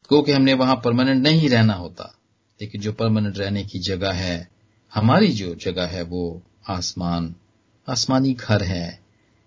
क्योंकि 0.09 0.33
हमने 0.33 0.55
वहाँ 0.55 0.75
परमानेंट 0.85 1.23
नहीं 1.23 1.49
रहना 1.51 1.75
होता, 1.75 2.15
लेकिन 2.61 2.81
जो 2.81 2.93
परमानेंट 2.93 3.39
रहने 3.39 3.65
की 3.65 3.79
जगह 3.81 4.13
है, 4.15 4.49
हमारी 4.93 5.29
जो 5.33 5.55
जगह 5.57 5.87
है 5.87 6.03
वो 6.05 6.43
आसमान, 6.69 7.35
आसमानी 7.89 8.33
घर 8.35 8.63
है, 8.63 9.01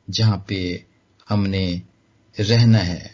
जहाँ 0.07 0.45
पे 0.47 0.85
हमने 1.29 1.81
रहना 2.35 2.77
है। 2.77 3.13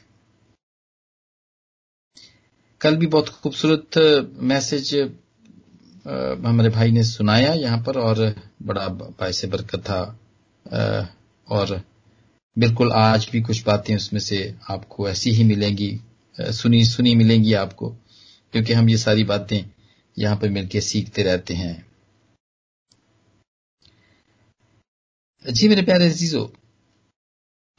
कल 2.82 2.96
भी 2.96 3.08
बहुत 3.08 3.30
खूबसूरत 3.32 3.98
मैसेज 4.44 4.94
हमारे 6.06 6.70
भाई 6.70 6.92
ने 6.92 7.04
सुनाया 7.04 7.54
यहाँ 7.54 7.84
पर 7.84 8.00
और 8.00 8.20
बड़ा 8.64 8.88
बायस 8.90 9.46
बरकत 9.46 9.80
था 9.82 10.02
और 11.48 11.82
बिल्कुल 12.58 12.92
आज 12.92 13.28
भी 13.32 13.42
कुछ 13.42 13.64
बातें 13.66 13.96
उसमें 13.96 14.20
से 14.20 14.56
आपको 14.70 15.10
ऐसी 15.10 15.32
ही 15.32 15.44
मिलेंगी 15.44 16.00
सुनी 16.38 16.84
सुनी 16.86 17.16
मिलेंगी 17.16 17.54
आपको, 17.54 17.90
क्योंकि 18.54 18.74
हम 18.74 18.90
ये 18.90 18.98
सारी 18.98 19.24
बातें 19.24 19.64
यहाँ 20.18 20.38
पर 20.38 20.50
मिलकर 20.50 20.80
सीखते 20.80 21.24
रहते 21.24 21.54
हैं। 21.54 21.86
जी 25.46 25.68
मेरे 25.68 25.82
प्यारे 25.82 26.10
अजीजो, 26.10 26.52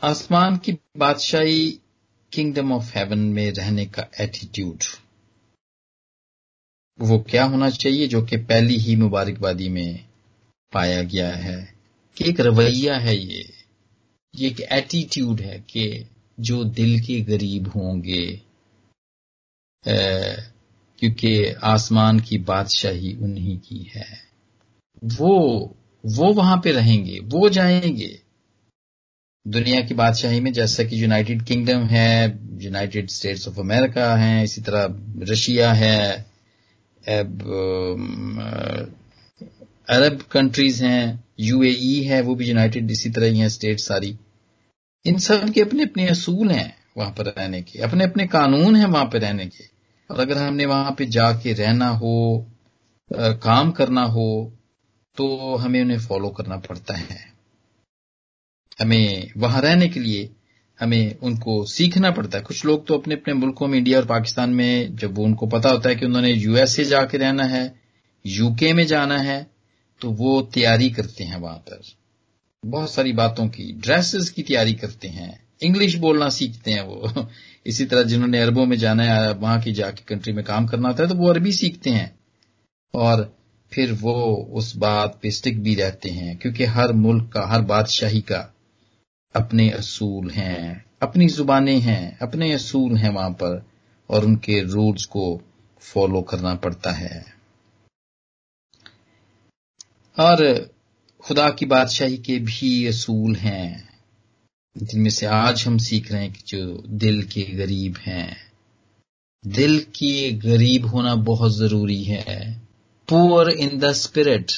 आसमान 0.02 0.56
की 0.56 0.72
बादशाही 0.98 1.70
किंगडम 2.32 2.72
ऑफ़ 2.72 2.98
हेवन 2.98 3.18
में 3.18 3.50
रहने 3.52 3.86
का 3.86 4.08
एटीट्यूड, 4.20 4.84
वो 6.98 7.18
क्या 7.30 7.44
होना 7.44 7.70
चाहिए 7.70 8.06
जो 8.08 8.22
कि 8.22 8.36
पहली 8.36 8.76
ही 8.78 8.96
मुबारकबादी 8.96 9.68
में 9.68 10.04
पाया 10.72 11.02
गया 11.02 11.34
है? 11.36 11.74
कि 12.16 12.28
एक 12.30 12.40
रवैया 12.40 12.96
है 12.98 13.16
ये। 13.16 13.61
ये 14.36 14.48
एक 14.48 14.60
एटीट्यूड 14.60 15.40
है 15.40 15.58
कि 15.60 16.06
जो 16.40 16.64
दिल 16.64 17.00
के 17.00 17.20
गरीब 17.20 17.68
होंगे 17.68 18.40
क्योंकि 20.98 21.44
आसमान 21.52 22.20
की 22.20 22.38
बादशाही 22.38 23.12
उन्हीं 23.14 23.58
की 23.58 23.90
है। 23.94 24.18
वो 25.04 25.30
वो 26.06 26.32
वहाँ 26.32 26.60
पे 26.64 26.72
रहेंगे, 26.72 27.18
वो 27.18 27.48
जाएँगे। 27.48 28.20
दुनिया 29.48 29.80
की 29.80 29.94
बादशाही 29.94 30.40
में, 30.40 30.52
जैसा 30.52 30.84
कि 30.84 31.02
यूनाइटेड 31.02 31.42
किंगडम 31.42 31.84
है 31.84 32.38
यूनाइटेड 32.64 33.10
स्टेट्स 33.10 33.48
ऑफ़ 33.48 33.60
अमेरिका 33.60 34.14
है, 34.16 34.44
इसी 34.44 34.60
तरह 34.60 34.86
रशिया 35.30 35.72
है 35.72 36.26
अरब 39.88 40.22
कंट्रीज़ 40.22 40.84
हैं। 40.84 41.24
यूएई 41.42 42.02
है 42.02 42.20
वो 42.22 42.34
भी 42.34 42.48
यूनाइटेड 42.48 42.90
इसी 42.90 43.10
तरह 43.10 43.26
ही 43.26 43.38
है 43.38 43.48
स्टेट 43.48 43.80
सारी। 43.80 44.16
इन 45.04 45.18
सब 45.18 45.50
के 45.50 45.60
अपने 45.60 45.82
अपने 45.82 46.06
असूल 46.06 46.50
हैं 46.50 46.74
वहाँ 46.98 47.10
पर 47.10 47.26
रहने 47.26 47.62
के। 47.62 47.78
अपने 47.78 48.04
अपने 48.04 48.26
कानून 48.26 48.76
हैं 48.76 48.86
वहाँ 48.86 49.04
पर 49.04 49.20
रहने 49.20 49.46
के। 49.46 49.64
और 50.10 50.20
अगर 50.20 50.38
हमने 50.38 50.66
वहाँ 50.66 50.94
पे 50.98 51.06
जाके 51.06 51.52
रहना 51.52 51.88
हो 51.88 52.46
आ, 53.10 53.28
काम 53.28 53.70
करना 53.70 54.02
हो 54.02 54.52
तो 55.16 55.56
हमें 55.56 55.80
उन्हें 55.82 55.98
फॉलो 55.98 56.28
करना 56.28 56.56
पड़ता 56.56 56.94
है। 56.94 57.18
हमें 58.80 59.30
वहाँ 59.36 59.60
रहने 59.62 59.88
के 59.88 60.00
लिए 60.00 60.30
हमें 60.80 61.18
उनको 61.18 61.64
सीखना 61.66 62.10
पड़ता 62.10 62.38
है। 62.38 62.44
कुछ 62.44 62.64
लोग 62.64 62.86
तो 62.86 62.98
अपने 62.98 63.14
अपने 63.14 63.34
मुल्कों 63.34 63.66
में 63.66 63.78
इंडिया 63.78 63.98
और 63.98 64.06
पाकिस्तान 64.06 64.50
में 64.50 64.96
जब 64.96 65.18
उनको 65.18 65.46
पता 65.46 65.70
होता 65.70 65.88
है 65.88 65.96
कि 65.96 66.06
उन्होंने 66.06 66.30
यूएसए 66.30 66.84
जाके 66.84 67.18
रहना 67.18 67.44
है 67.44 67.64
यूके 68.26 68.72
में 68.72 68.86
जाना 68.86 69.18
है 69.18 69.51
तो 70.02 70.10
वो 70.10 70.42
तैयारी 70.42 70.90
करते 70.90 71.24
हैं 71.24 71.36
वहाँ 71.36 71.56
पर। 71.56 71.82
बहुत 72.66 72.92
सारी 72.92 73.12
बातों 73.12 73.48
की। 73.48 73.72
ड्रेसेस 73.72 74.30
की 74.30 74.42
तैयारी 74.42 74.74
करते 74.74 75.08
हैं। 75.08 75.44
इंग्लिश 75.62 75.94
बोलना 75.94 76.28
सीखते 76.28 76.72
हैं 76.72 76.82
वो। 76.82 77.28
इसी 77.66 77.84
तरह 77.84 78.02
जिन्होंने 78.02 78.40
अरबों 78.40 78.66
में 78.66 78.76
जाना 78.76 79.04
है, 79.04 79.32
वहाँ 79.32 79.60
की 79.60 79.72
जाके 79.72 80.04
कंट्री 80.08 80.32
में 80.32 80.44
काम 80.44 80.66
करना 80.66 80.88
होता 80.88 81.02
है 81.02 81.08
तो 81.08 81.14
वो 81.14 81.28
अरबी 81.28 81.52
सीखते 81.52 81.90
हैं। 81.90 82.18
और 82.94 83.38
फिर 83.72 83.92
वो 83.92 84.48
उस 84.52 84.76
बात 84.76 85.18
पे 85.22 85.30
स्टिक 85.30 85.62
भी 85.62 85.74
रहते 85.74 86.10
हैं, 86.10 86.38
क्योंकि 86.38 86.64
हर 86.64 86.92
मुल्क 86.92 87.30
का, 87.32 87.46
हर 87.46 87.62
बादशाही 87.62 88.20
का 88.20 88.54
अपने 89.36 89.70
असूल 89.70 90.30
हैं, 90.30 90.84
अपनी 91.02 91.26
जुबानें 91.26 91.80
हैं, 91.80 92.18
अपने 92.18 92.52
असूल 92.52 92.96
हैं 92.96 93.10
वहाँ 93.10 93.30
पर, 93.30 93.66
और 94.10 94.24
उनके 94.24 94.60
रूल्स 94.60 95.04
को 95.04 95.42
फॉलो 95.80 96.22
करना 96.22 96.54
पड़ता 96.54 96.90
है। 96.90 97.31
और 100.18 100.70
खुदा 101.20 101.50
की 101.50 101.66
बादशाही 101.66 102.16
के 102.16 102.38
भी 102.38 102.86
असूल 102.86 103.36
हैं, 103.36 103.98
जिनमें 104.76 105.10
से 105.10 105.26
आज 105.26 105.66
हम 105.66 105.78
सीख 105.78 106.12
रहे 106.12 106.22
हैं 106.22 106.32
कि 106.32 106.42
जो 106.46 106.82
दिल 106.88 107.22
के 107.22 107.42
गरीब 107.42 107.96
हैं। 107.96 108.52
दिल 109.46 109.78
के 109.80 110.32
गरीब 110.32 110.86
होना 110.86 111.14
बहुत 111.14 111.52
ज़रूरी 111.52 112.04
है। 112.04 112.58
पुअर 113.08 113.50
इन 113.50 113.78
द 113.78 113.92
स्पिरिट 113.92 114.52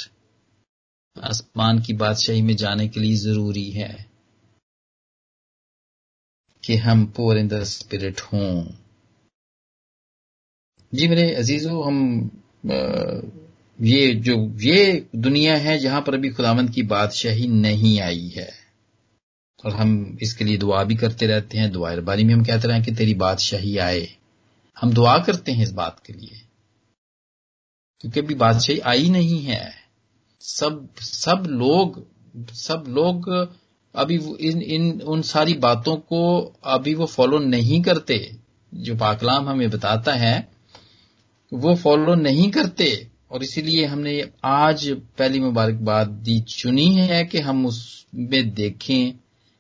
आसमान 1.22 1.82
की 1.82 1.92
बादशाही 1.92 2.42
में 2.42 2.56
जाने 2.56 2.88
के 2.88 3.00
लिए 3.00 3.16
ज़रूरी 3.16 3.70
है 3.70 4.10
कि 6.64 6.76
हम 6.76 7.06
पोर 7.06 7.38
इन 7.38 7.48
द 7.48 7.62
स्पिरिट 7.64 8.20
हों। 8.20 8.66
जी 10.94 11.08
मेरे 11.08 11.34
अजीजों, 11.34 11.86
हम 11.86 12.30
ये 13.80 14.14
जो, 14.14 14.58
ये 14.60 15.06
दुनिया 15.16 15.56
है 15.56 15.78
जहाँ 15.78 16.02
पर 16.02 16.14
अभी 16.14 16.28
खुदावंत 16.28 16.74
की 16.74 16.82
बादशाही 16.82 17.48
नहीं 17.48 18.00
आई 18.00 18.28
है। 18.28 18.52
और 19.64 19.72
हम 19.72 20.18
इसके 20.22 20.44
लिए 20.44 20.56
दुआ 20.56 20.84
भी 20.84 20.94
करते 20.94 21.26
रहते 21.26 21.58
हैं, 21.58 21.72
दुआ 21.72 21.96
बारी 21.96 22.24
में 22.24 22.34
हम 22.34 22.44
कहते 22.44 22.68
रहे 22.68 22.82
कि 22.82 22.92
तेरी 22.92 23.14
बादशाही 23.14 23.78
आए। 23.78 24.08
हम 24.80 24.92
दुआ 24.92 25.18
करते 25.18 25.52
हैं 25.52 25.62
इस 25.62 25.70
बात 25.70 26.00
के 26.06 26.12
लिए। 26.12 26.40
क्योंकि 28.00 28.20
अभी 28.20 28.34
बादशाही 28.34 28.78
आई 28.78 29.10
नहीं 29.10 29.42
है। 29.42 29.72
सब 30.40 30.88
सब 30.96 31.46
लोग 31.50 32.06
सब 32.52 32.84
लोग 32.88 33.28
अभी 33.94 34.14
इन 34.40 34.62
इन, 34.62 35.00
उन 35.00 35.22
सारी 35.22 35.54
बातों 35.54 35.96
को 35.96 36.40
अभी 36.64 36.94
वो 36.94 37.06
फॉलो 37.06 37.38
नहीं 37.38 37.82
करते। 37.82 38.36
जो 38.74 38.96
पाकलाम 38.96 39.48
हमें 39.48 39.70
बताता 39.70 40.14
है, 40.14 40.48
वो 41.52 41.74
फॉलो 41.74 42.14
नहीं 42.14 42.50
करते। 42.50 43.13
और 43.34 43.42
इसीलिए 43.42 43.84
हमने 43.84 44.30
आज 44.44 44.88
पहली 45.18 45.40
मुबारकबाद 45.40 46.08
दी 46.08 46.40
चुनी 46.40 46.94
है 46.94 47.24
कि 47.24 47.38
हम 47.38 47.66
उसमें 47.66 48.54
देखें 48.54 49.12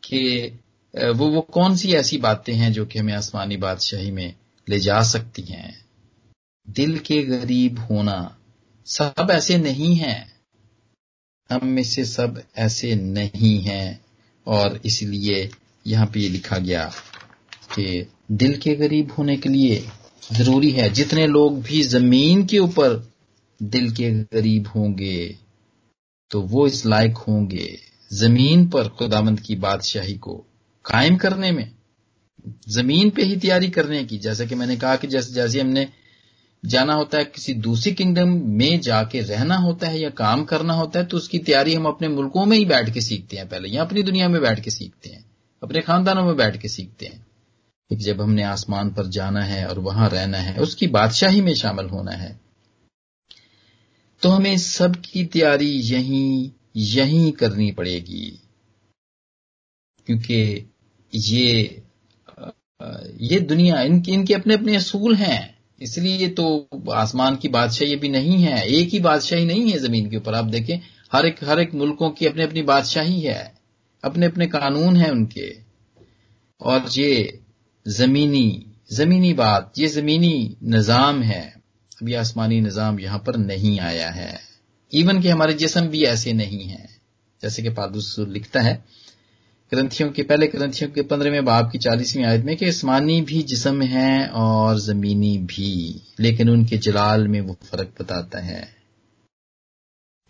कि 0.02 0.52
वो 0.94 1.28
वो 1.28 1.40
कौन 1.40 1.76
सी 1.76 1.92
ऐसी 1.92 2.18
बातें 2.18 2.54
हैं 2.54 2.72
जो 2.72 2.86
कि 2.86 2.98
हमें 2.98 3.12
आसमानी 3.12 3.56
बादशाही 3.56 4.10
में 4.10 4.34
ले 4.68 4.78
जा 4.78 5.02
सकती 5.02 5.42
हैं। 5.42 5.84
दिल 6.70 6.98
के 6.98 7.22
गरीब 7.22 7.78
होना 7.78 8.36
सब 8.86 9.28
ऐसे 9.30 9.58
नहीं 9.58 9.94
हैं। 9.94 10.32
हम 11.50 11.66
में 11.66 11.82
से 11.82 12.04
सब 12.04 12.42
ऐसे 12.56 12.94
नहीं 12.94 13.60
हैं। 13.60 14.00
और 14.46 14.80
इसलिए 14.84 15.50
यहाँ 15.86 16.06
पे 16.06 16.20
ये 16.20 16.28
लिखा 16.28 16.58
गया 16.58 16.84
कि 17.74 18.06
दिल 18.32 18.56
के 18.56 18.74
गरीब 18.74 19.12
होने 19.12 19.36
के 19.36 19.48
लिए 19.48 19.88
ज़रूरी 20.32 20.70
है। 20.70 20.90
जितने 20.90 21.26
लोग 21.26 21.62
भी 21.62 21.82
ज़मीन 21.82 22.46
के 22.46 22.58
ऊपर 22.58 23.13
दिल 23.64 23.90
के 23.90 24.10
गरीब 24.12 24.66
होंगे 24.66 25.38
तो 26.30 26.40
वो 26.42 26.66
इस 26.66 26.84
लायक 26.86 27.16
होंगे, 27.18 27.68
ज़मीन 28.10 28.66
पर 28.68 28.88
खुदामंद 28.88 29.40
की 29.40 29.56
बादशाही 29.56 30.14
को 30.14 30.34
कायम 30.84 31.16
करने 31.16 31.50
में। 31.52 31.70
ज़मीन 32.68 33.10
पे 33.10 33.22
ही 33.22 33.36
तैयारी 33.36 33.68
करने 33.70 34.04
की, 34.04 34.18
जैसे 34.18 34.46
कि 34.46 34.54
मैंने 34.54 34.76
कहा 34.76 34.96
कि 34.96 35.06
जैसे 35.06 35.32
जैसे 35.34 35.60
हमने 35.60 35.88
जाना 36.62 36.94
होता 36.94 37.18
है 37.18 37.24
किसी 37.24 37.54
दूसरी 37.54 37.92
किंगडम 37.92 38.28
में 38.50 38.80
जाके 38.80 39.20
रहना 39.20 39.56
होता 39.56 39.88
है 39.88 40.00
या 40.00 40.10
काम 40.10 40.44
करना 40.44 40.74
होता 40.74 40.98
है 40.98 41.06
तो 41.06 41.16
उसकी 41.16 41.38
तैयारी 41.40 41.74
हम 41.74 41.86
अपने 41.86 42.08
मुल्कों 42.08 42.44
में 42.46 42.56
ही 42.58 42.64
बैठ 42.64 42.92
के 42.94 43.00
सीखते 43.00 43.36
हैं 43.36 43.48
पहले, 43.48 43.68
या 43.68 43.82
अपनी 43.82 44.02
दुनिया 44.02 44.28
में 44.28 44.40
बैठ 44.42 44.60
के 44.60 44.70
सीखते 44.70 45.10
हैं, 45.10 45.24
अपने 45.62 45.80
खानदानों 45.80 46.24
में 46.24 46.36
बैठ 46.36 46.56
के 46.56 46.68
सीखते 46.68 47.06
हैं। 47.06 47.26
जब 47.90 48.20
हमने 48.20 48.42
आसमान 48.42 48.90
पर 48.90 49.06
जाना 49.08 49.42
है 49.42 49.66
और 49.66 49.78
वहाँ 49.78 50.08
रहना 50.08 50.38
है, 50.38 50.56
उसकी 50.58 50.86
बादशाही 50.86 51.40
में 51.40 51.54
शामिल 51.54 51.86
होना 51.86 52.12
है 52.12 52.43
तो 54.24 54.28
हमें 54.28 54.56
सबकी 54.58 55.24
तैयारी 55.24 55.70
यहीं 55.70 56.50
यहीं 56.76 57.32
करनी 57.32 57.70
पड़ेगी। 57.72 58.40
क्योंकि 60.06 60.70
ये 61.12 61.82
ये 63.22 63.40
दुनिया 63.40 63.82
इनके 63.82 64.12
इनके 64.12 64.34
अपने 64.34 64.54
अपने 64.54 64.76
असूल 64.76 65.14
हैं। 65.14 65.58
इसलिए 65.82 66.28
तो 66.28 66.68
आसमान 66.92 67.36
की 67.36 67.48
बादशाही 67.48 67.96
भी 67.96 68.08
नहीं 68.08 68.42
है, 68.42 68.66
एक 68.66 68.88
ही 68.88 69.00
बादशाही 69.00 69.44
नहीं 69.44 69.70
है 69.70 69.78
ज़मीन 69.78 70.10
के 70.10 70.16
ऊपर। 70.16 70.34
आप 70.34 70.44
देखें, 70.44 70.80
हर 71.12 71.26
एक 71.26 71.44
हर 71.44 71.60
एक 71.60 71.74
मुल्कों 71.74 72.10
की 72.10 72.26
अपनी 72.26 72.42
अपनी 72.42 72.62
बादशाही 72.62 73.20
है, 73.20 73.54
अपने 74.04 74.26
अपने 74.26 74.46
कानून 74.46 74.96
हैं 74.96 75.10
उनके। 75.10 75.50
और 76.60 76.88
ये 76.90 77.40
जमीनी 77.86 78.66
जमीनी 78.92 79.32
बात, 79.32 79.72
ये 79.78 79.86
जमीनी 79.86 80.56
निज़ाम 80.62 81.22
है। 81.22 81.53
अभी 82.04 82.14
आसमानी 82.14 82.60
निज़ाम 82.60 83.00
यहाँ 83.00 83.18
पर 83.18 83.36
नहीं 83.36 83.80
आया 83.80 84.10
है। 84.10 84.40
इवन 84.92 85.20
कि 85.22 85.28
हमारे 85.28 85.54
जिसम 85.54 85.86
भी 85.86 86.04
ऐसे 86.04 86.32
नहीं 86.32 86.64
है। 86.64 86.88
जैसे 87.42 87.62
कि 87.62 87.70
पादुस 87.70 88.16
लिखता 88.18 88.60
है, 88.60 88.84
ग्रंथियों 89.72 90.10
के, 90.10 90.22
पहले 90.22 90.46
ग्रंथियों 90.46 90.90
के 90.90 91.02
पंद्रहवें 91.02 91.44
बाप 91.44 91.70
की 91.72 91.78
चालीसवीं 91.78 92.24
आयत 92.24 92.44
में 92.44 92.56
कि 92.56 92.68
आसमानी 92.68 93.20
भी 93.20 93.42
जिसम 93.42 93.82
है 93.82 94.26
और 94.28 94.80
जमीनी 94.80 95.38
भी, 95.38 96.02
लेकिन 96.20 96.50
उनके 96.50 96.78
जलाल 96.78 97.28
में 97.28 97.40
वो 97.40 97.56
फ़र्क 97.64 97.94
बताता 98.00 98.38
है। 98.38 98.68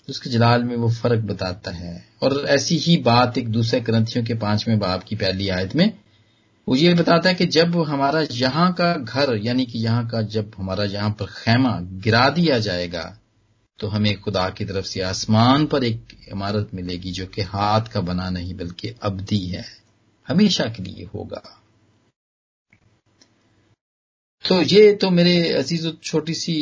उसके 0.08 0.30
जलाल 0.30 0.64
में 0.64 0.76
वो 0.76 0.90
फ़र्क 0.90 1.24
बताता 1.24 1.70
है। 1.70 2.04
और 2.22 2.44
ऐसी 2.48 2.76
ही 2.76 2.96
बात 2.96 3.38
एक 3.38 3.48
दूसरे 3.48 3.80
ग्रंथियों 3.80 4.24
के 4.24 4.34
पाँचवें 4.34 4.78
बाप 4.78 5.02
की 5.02 5.16
पहली 5.16 5.48
आयत 5.48 5.76
में 5.76 6.03
वो 6.68 6.76
ये 6.76 6.92
बताता 6.94 7.28
है 7.28 7.34
कि 7.34 7.46
जब 7.46 7.76
हमारा 7.82 8.24
यहाँ 8.32 8.72
का 8.72 8.92
घर, 8.94 9.36
यानी 9.36 9.64
कि 9.66 9.78
यहाँ 9.78 10.06
का 10.08 10.22
जब 10.22 10.52
हमारा 10.58 10.84
यहाँ 10.84 11.10
पर 11.10 11.26
खेमा 11.26 11.78
गिरा 12.04 12.28
दिया 12.30 12.58
जाएगा 12.58 13.04
तो 13.78 13.88
हमें 13.88 14.20
खुदा 14.20 14.48
की 14.50 14.64
तरफ़ 14.64 14.84
से 14.86 15.00
आसमान 15.00 15.66
पर 15.66 15.84
एक 15.84 16.16
इमारत 16.32 16.70
मिलेगी 16.74 17.12
जो 17.12 17.26
कि 17.26 17.42
हाथ 17.42 17.88
का 17.92 18.00
बना 18.00 18.28
नहीं, 18.30 18.54
बल्कि 18.54 18.94
अबदी 19.02 19.46
है। 19.46 19.64
हमेशा 20.28 20.64
के 20.64 20.82
लिए 20.82 21.04
होगा। 21.14 21.42
तो 24.44 24.60
ये 24.62 24.92
तो 24.92 25.10
मेरे 25.10 25.36
अज़ीज़ 25.52 25.88
छोटी 26.02 26.34
सी 26.34 26.54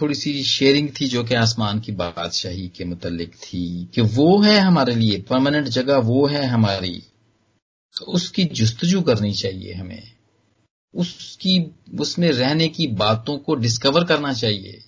थोड़ी 0.00 0.14
सी 0.14 0.42
शेयरिंग 0.42 0.88
थी 1.00 1.06
जो 1.06 1.22
कि 1.24 1.34
आसमान 1.34 1.80
की 1.80 1.92
बादशाही 1.92 2.68
के 2.68 2.84
मुतलिक 2.84 3.34
थी 3.34 3.88
कि 3.94 4.00
वो 4.00 4.40
है 4.42 4.58
हमारे 4.58 4.94
लिए 4.94 5.18
परमानेंट 5.20 5.68
जगह 5.68 5.96
वो 6.04 6.26
है 6.26 6.44
हमारी। 6.46 7.02
उसकी 8.08 8.44
जुस्तजू 8.44 9.02
करनी 9.02 9.32
चाहिए 9.32 9.72
हमें। 9.72 10.02
उसकी, 10.94 11.72
उसमें 11.98 12.32
रहने 12.32 12.68
की 12.68 12.86
बातों 12.86 13.38
को 13.38 13.54
डिस्कवर 13.54 14.04
करना 14.04 14.32
चाहिए। 14.32 14.84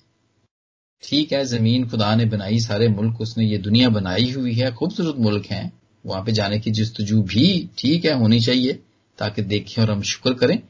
ठीक 1.02 1.33
है, 1.33 1.45
ज़मीन 1.45 1.88
खुदा 1.88 2.14
ने 2.14 2.25
बनाई, 2.25 2.61
सारे 2.61 2.88
मुल्क 2.88 3.21
उसने 3.21 3.45
ये 3.45 3.59
दुनिया 3.59 3.88
बनाई 3.88 4.31
हुई 4.31 4.54
है, 4.54 4.73
खूबसूरत 4.73 5.16
मुल्क 5.16 5.47
है। 5.47 5.73
वहाँ 6.07 6.25
पे 6.25 6.33
जाने 6.33 6.59
की 6.59 6.71
जस्तजू 6.71 7.23
भी 7.23 7.71
ठीक 7.78 8.04
है, 8.04 8.12
होनी 8.12 8.40
चाहिए, 8.40 8.73
ताकि 9.19 9.42
देखें 9.42 9.83
और 9.83 9.90
हम 9.90 10.02
शुक्र 10.02 10.35
करें। 10.35 10.62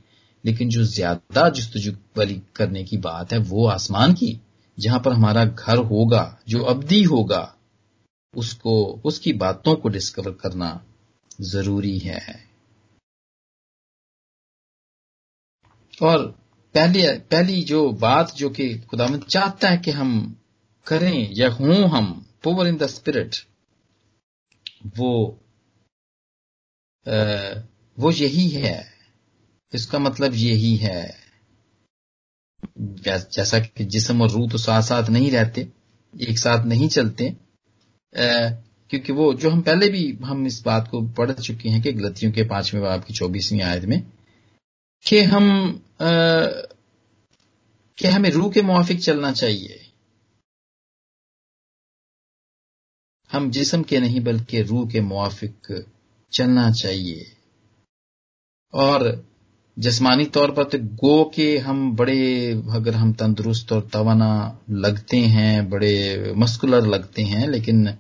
लेकिन 0.45 0.69
जो 0.69 0.85
ज़्यादा 0.85 1.49
जस्तजू 1.49 1.93
वाली 2.17 2.43
करने 2.57 2.85
की 2.85 2.97
बात 2.97 3.33
है, 3.33 3.39
वो 3.39 3.67
आसमान 3.67 4.13
की, 4.13 4.41
जहाँ 4.81 5.01
पर 5.01 5.13
हमारा 5.13 5.45
घर 5.45 5.77
होगा, 5.77 6.39
जो 6.49 6.63
अवधि 6.63 7.03
होगा, 7.03 7.57
उसको, 8.37 9.01
उसकी 9.05 9.33
बातों 9.33 9.75
को 9.75 9.89
डिस्कवर 9.89 10.31
करना। 10.31 10.85
ज़रूरी 11.43 11.99
है। 11.99 12.21
और 16.03 16.27
पहली 16.75 17.03
पहली 17.31 17.63
जो 17.63 17.91
बात 17.93 18.35
जो 18.35 18.51
कि 18.51 18.79
खुदावंद 18.81 19.25
चाहता 19.25 19.69
है 19.69 19.77
कि 19.79 19.91
हम 19.91 20.41
करें 20.87 21.29
या 21.33 21.51
हों 21.51 21.89
हम 21.91 22.27
पोवर 22.43 22.67
इन 22.67 22.77
द 22.77 22.87
स्पिरिट 22.87 23.37
वो 24.97 25.39
आ, 27.07 27.15
वो 27.99 28.11
यही 28.11 28.49
है। 28.49 28.93
इसका 29.73 29.99
मतलब 29.99 30.35
यही 30.35 30.77
है। 30.77 31.23
जैसा 32.81 33.59
कि 33.59 33.85
जिसम 33.85 34.23
और 34.23 34.31
रूह 34.31 34.49
तो 34.51 34.59
साथ 34.59 34.83
साथ 34.83 35.09
नहीं 35.11 35.31
रहते 35.31 35.69
एक 36.15 36.39
साथ 36.39 36.65
नहीं 36.65 36.89
चलते 36.89 37.29
क्योंकि 38.93 39.13
वो 39.13 39.35
जो 39.35 39.51
हम 39.51 39.61
पहले 39.63 39.89
भी 39.89 40.19
हम 40.25 40.47
इस 40.47 40.63
बात 40.63 40.89
को 40.89 41.01
पढ़ 41.03 41.31
चुके 41.33 41.69
हैं 41.69 41.83
कि 41.83 41.93
गलतियों 41.93 42.33
के 42.33 42.43
पाँचवें 42.43 42.83
बाब 42.83 43.05
की 43.05 43.15
चौबीसवीं 43.15 43.61
आयत 43.61 43.85
में 43.85 44.03
कि 45.07 45.21
हम 45.23 45.47
आ, 46.03 46.11
कि 47.99 48.09
हमें 48.09 48.31
रूह 48.31 48.51
के 48.53 48.63
मुआफिक 48.63 49.01
चलना 49.01 49.33
चाहिए। 49.33 49.81
हम 53.33 53.51
जिसम 53.51 53.83
के 53.83 54.01
नहीं 54.01 54.21
बल्कि 54.21 54.63
रूह 54.63 54.91
के 54.91 55.01
मुआफिक 55.01 55.85
चलना 56.33 56.71
चाहिए। 56.73 57.33
और 58.75 59.27
जस्मानी 59.79 60.25
तौर 60.25 60.51
पर 60.51 60.65
तो 60.65 60.79
गो 60.79 61.33
के 61.35 61.59
हम 61.59 61.97
बड़े 61.97 62.53
अगर 62.53 62.95
हम 62.95 63.13
तंदुरुस्त 63.13 63.73
और 63.73 63.89
तवाना 63.93 64.59
लगते 64.71 65.17
हैं 65.17 65.71
बड़े 65.71 65.95
मस्कुलर 66.37 66.87
लगते 66.87 67.23
हैं 67.23 67.49
लेकिन 67.49 67.99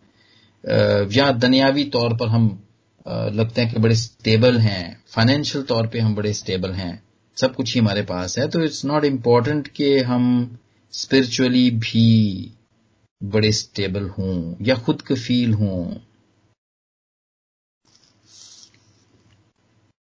या 0.65 1.31
दुनियावी 1.33 1.85
तौर 1.91 2.17
पर 2.17 2.29
हम 2.29 2.49
लगते 3.07 3.63
हैं 3.63 3.73
कि 3.73 3.81
बड़े 3.81 3.95
स्टेबल 3.95 4.59
हैं। 4.59 5.03
फाइनेंशियल 5.09 5.65
तौर 5.65 5.87
पे 5.87 5.99
हम 5.99 6.15
बड़े 6.15 6.33
स्टेबल 6.35 6.73
हैं। 6.73 7.03
सब 7.37 7.55
कुछ 7.55 7.75
ही 7.75 7.81
हमारे 7.81 8.03
पास 8.03 8.39
है। 8.39 8.49
तो 8.49 8.63
इट्स 8.65 8.85
नॉट 8.85 9.05
इम्पोर्टेंट 9.05 9.69
कि 9.69 9.99
हम 10.01 10.59
स्पिरिचुअली 10.93 11.71
भी 11.71 12.53
बड़े 13.21 13.53
स्टेबल 13.53 14.09
हों 14.09 14.55
या 14.63 14.75
खुद 14.77 15.03
कफील 15.03 15.53
हों। 15.55 15.95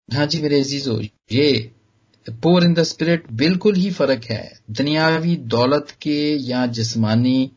हाँ 0.10 0.26
जी 0.26 0.42
मेरे 0.42 0.60
अजीजो, 0.60 1.00
ये 1.32 1.72
पोर 2.28 2.64
इन 2.64 2.74
द 2.74 2.84
स्पिरिट 2.84 3.32
बिल्कुल 3.32 3.76
ही 3.76 3.92
फ़र्क 3.92 4.24
है। 4.24 4.60
दुनियावी 4.72 5.36
दौलत 5.36 5.92
के 6.02 6.18
या 6.42 6.66
जिसमानी 6.68 7.52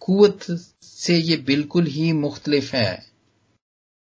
कुत 0.00 0.42
से 0.82 1.16
ये 1.16 1.36
बिल्कुल 1.36 1.86
ही 1.86 2.12
मुख्तलिफ़ 2.12 2.76
है। 2.76 3.06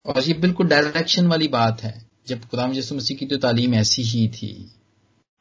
और 0.06 0.24
ये 0.24 0.34
बिल्कुल 0.34 0.68
डायरेक्शन 0.68 1.28
वाली 1.28 1.48
बात 1.48 1.84
है। 1.84 2.06
जब 2.28 2.40
गुलाम 2.40 2.74
यसु 2.74 2.96
मसीह 2.96 3.18
की 3.18 3.26
तो 3.26 3.38
तालीम 3.38 3.74
ऐसी 3.74 4.02
ही 4.02 4.28
थी। 4.28 4.72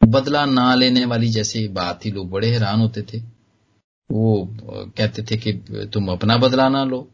बदला 0.05 0.47
ना 0.47 0.75
लेने 0.75 1.05
वाली 1.05 1.29
जैसी 1.29 1.69
बात 1.69 2.05
थी। 2.05 2.11
लोग 2.11 2.31
बड़े 2.31 2.51
हैरान 2.51 2.81
होते 2.81 3.03
थे। 3.03 3.19
वो 4.11 4.49
कहते 4.97 5.23
थे 5.23 5.37
कि 5.37 5.53
तुम 5.93 6.09
अपना 6.09 6.37
बदला 6.37 6.69
ना 6.69 6.85
लो। 6.85 7.09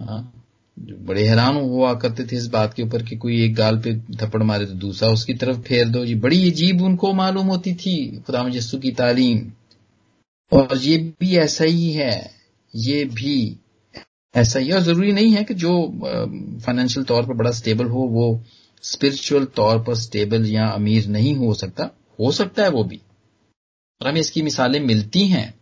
हाँ। 0.00 0.42
बड़े 0.78 1.28
हैरान 1.28 1.56
हुआ 1.56 1.94
करते 1.94 2.24
थे 2.24 2.36
इस 2.36 2.46
बात 2.46 2.74
के 2.74 2.82
ऊपर 2.82 3.02
कि 3.02 3.16
कोई 3.16 3.44
एक 3.44 3.54
गाल 3.54 3.78
पे 3.78 3.96
थप्पड़ 3.98 4.42
मारे 4.42 4.66
तो 4.66 4.72
दूसरा 4.72 5.08
उसकी 5.08 5.34
तरफ़ 5.34 5.58
फेर 5.58 5.88
दो। 5.88 6.04
ये 6.04 6.14
बड़ी 6.14 6.50
अजीब 6.50 6.82
उनको 6.82 7.12
मालूम 7.12 7.46
होती 7.46 7.74
थी 7.74 8.22
खुदा 8.26 8.48
यसु 8.48 8.78
की 8.78 8.92
तालीम। 8.92 9.52
और 10.52 10.78
ये 10.78 10.98
भी 10.98 11.36
ऐसा 11.36 11.64
ही 11.64 11.92
है। 11.92 12.35
ये 12.74 13.04
भी 13.04 13.60
ऐसा 14.34 14.58
ही 14.58 14.72
और 14.72 14.80
ज़रूरी 14.80 15.12
नहीं 15.12 15.32
है 15.32 15.44
कि 15.44 15.54
जो 15.54 15.88
फाइनेंशियल 16.60 17.04
तौर 17.04 17.26
पर 17.26 17.34
बड़ा 17.34 17.50
स्टेबल 17.50 17.86
हो, 17.86 17.98
वो 17.98 18.44
स्पिरिचुअल 18.82 19.44
तौर 19.44 19.82
पर 19.82 19.94
स्टेबल 19.94 20.46
या 20.46 20.66
अमीर 20.68 21.06
नहीं 21.06 21.34
हो 21.34 21.54
सकता। 21.54 21.90
हो 22.20 22.32
सकता 22.32 22.62
है 22.62 22.70
वो 22.70 22.84
भी। 22.84 23.00
और 24.02 24.08
हमें 24.08 24.20
इसकी 24.20 24.42
मिसालें 24.42 24.80
मिलती 24.80 25.26
हैं। 25.28 25.60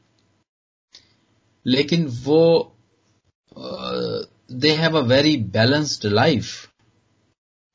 लेकिन 1.67 2.07
वो 2.07 2.73
they 4.53 4.71
have 4.71 4.99
a 4.99 5.03
very 5.03 5.37
balanced 5.37 6.07
life 6.07 6.71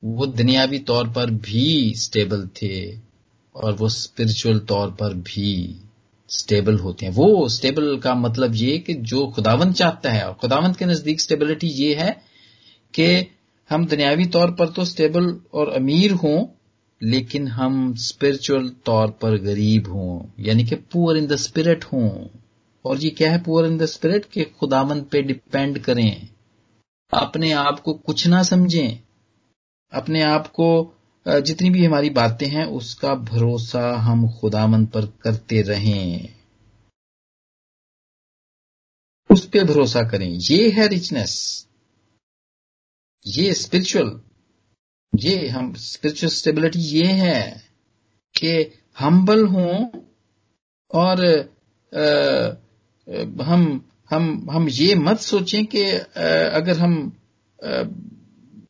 वो 0.04 0.26
दुनियावी 0.26 0.78
तौर 0.78 1.08
पर 1.08 1.30
भी 1.30 1.94
स्टेबल 1.96 2.48
थे 2.62 2.98
और 3.54 3.72
वो 3.72 3.88
स्पिरिचुअल 3.88 4.58
तौर 4.58 4.90
पर 4.90 5.14
भी। 5.14 5.80
स्टेबल 6.30 6.78
होते 6.78 7.06
हैं। 7.06 7.12
वो 7.12 7.48
स्टेबल 7.48 7.98
का 7.98 8.14
मतलब 8.14 8.54
ये 8.54 8.78
कि 8.78 8.94
जो 8.94 9.26
खुदावंत 9.26 9.74
चाहता 9.74 10.10
है, 10.10 10.28
और 10.28 10.34
खुदावंत 10.34 10.76
के 10.76 10.84
नज़दीक 10.84 11.20
स्टेबिलिटी 11.20 11.66
ये 11.66 11.94
है 11.94 12.10
कि 12.94 13.26
हम 13.70 13.86
दुनियावी 13.86 14.26
तौर 14.26 14.50
पर 14.50 14.68
तो 14.68 14.84
स्टेबल 14.84 15.40
और 15.54 15.68
अमीर 15.68 16.12
हों, 16.12 16.46
लेकिन 17.02 17.48
हम 17.48 17.94
स्पिरिचुअल 17.94 18.68
तौर 18.68 19.10
पर 19.10 19.36
गरीब 19.38 19.88
हों, 19.88 20.44
यानी 20.44 20.64
कि 20.64 20.74
पुअर 20.74 21.16
इन 21.16 21.26
द 21.26 21.36
स्पिरिट 21.36 21.84
हों। 21.84 22.26
और 22.84 22.98
ये 22.98 23.10
क्या 23.10 23.32
है 23.32 23.42
पुअर 23.42 23.66
इन 23.66 23.78
द 23.78 23.86
स्पिरिट 23.86 24.24
कि 24.24 24.44
खुदावंत 24.44 25.08
पे 25.08 25.22
डिपेंड 25.22 25.78
करें। 25.78 26.28
अपने 27.12 27.52
आप 27.52 27.80
को 27.80 27.92
कुछ 27.92 28.26
ना 28.26 28.42
समझें। 28.42 28.98
अपने 29.92 30.22
आप 30.22 30.46
को 30.46 30.96
जितनी 31.38 31.70
भी 31.70 31.84
हमारी 31.84 32.10
बातें 32.10 32.46
हैं 32.46 32.64
उसका 32.64 33.14
भरोसा 33.14 33.96
हम 33.96 34.28
खुदामंद 34.30 34.88
पर 34.88 35.06
करते 35.06 35.62
रहें। 35.62 36.34
उस 39.30 39.46
पर 39.46 39.64
भरोसा 39.64 40.02
करें। 40.02 40.28
ये 40.28 40.70
है 40.70 40.86
रिचनेस 40.88 41.66
ये 43.26 43.54
स्पिरिचुअल 43.54 44.20
ये 45.14 45.48
हम 45.48 45.74
स्पिरिचुअल 45.74 46.30
स्टेबिलिटी 46.30 46.78
ये 46.78 47.06
है 47.06 47.64
कि 48.34 48.52
हम्बल 48.98 49.46
हों 49.46 49.86
और 50.94 51.24
आ, 51.94 52.04
हम 53.44 53.90
हम 54.10 54.50
हम 54.50 54.68
ये 54.68 54.94
मत 54.94 55.18
सोचें 55.18 55.66
कि 55.66 55.82
अगर 56.58 56.78
हम 56.78 57.12
आ, 57.64 57.82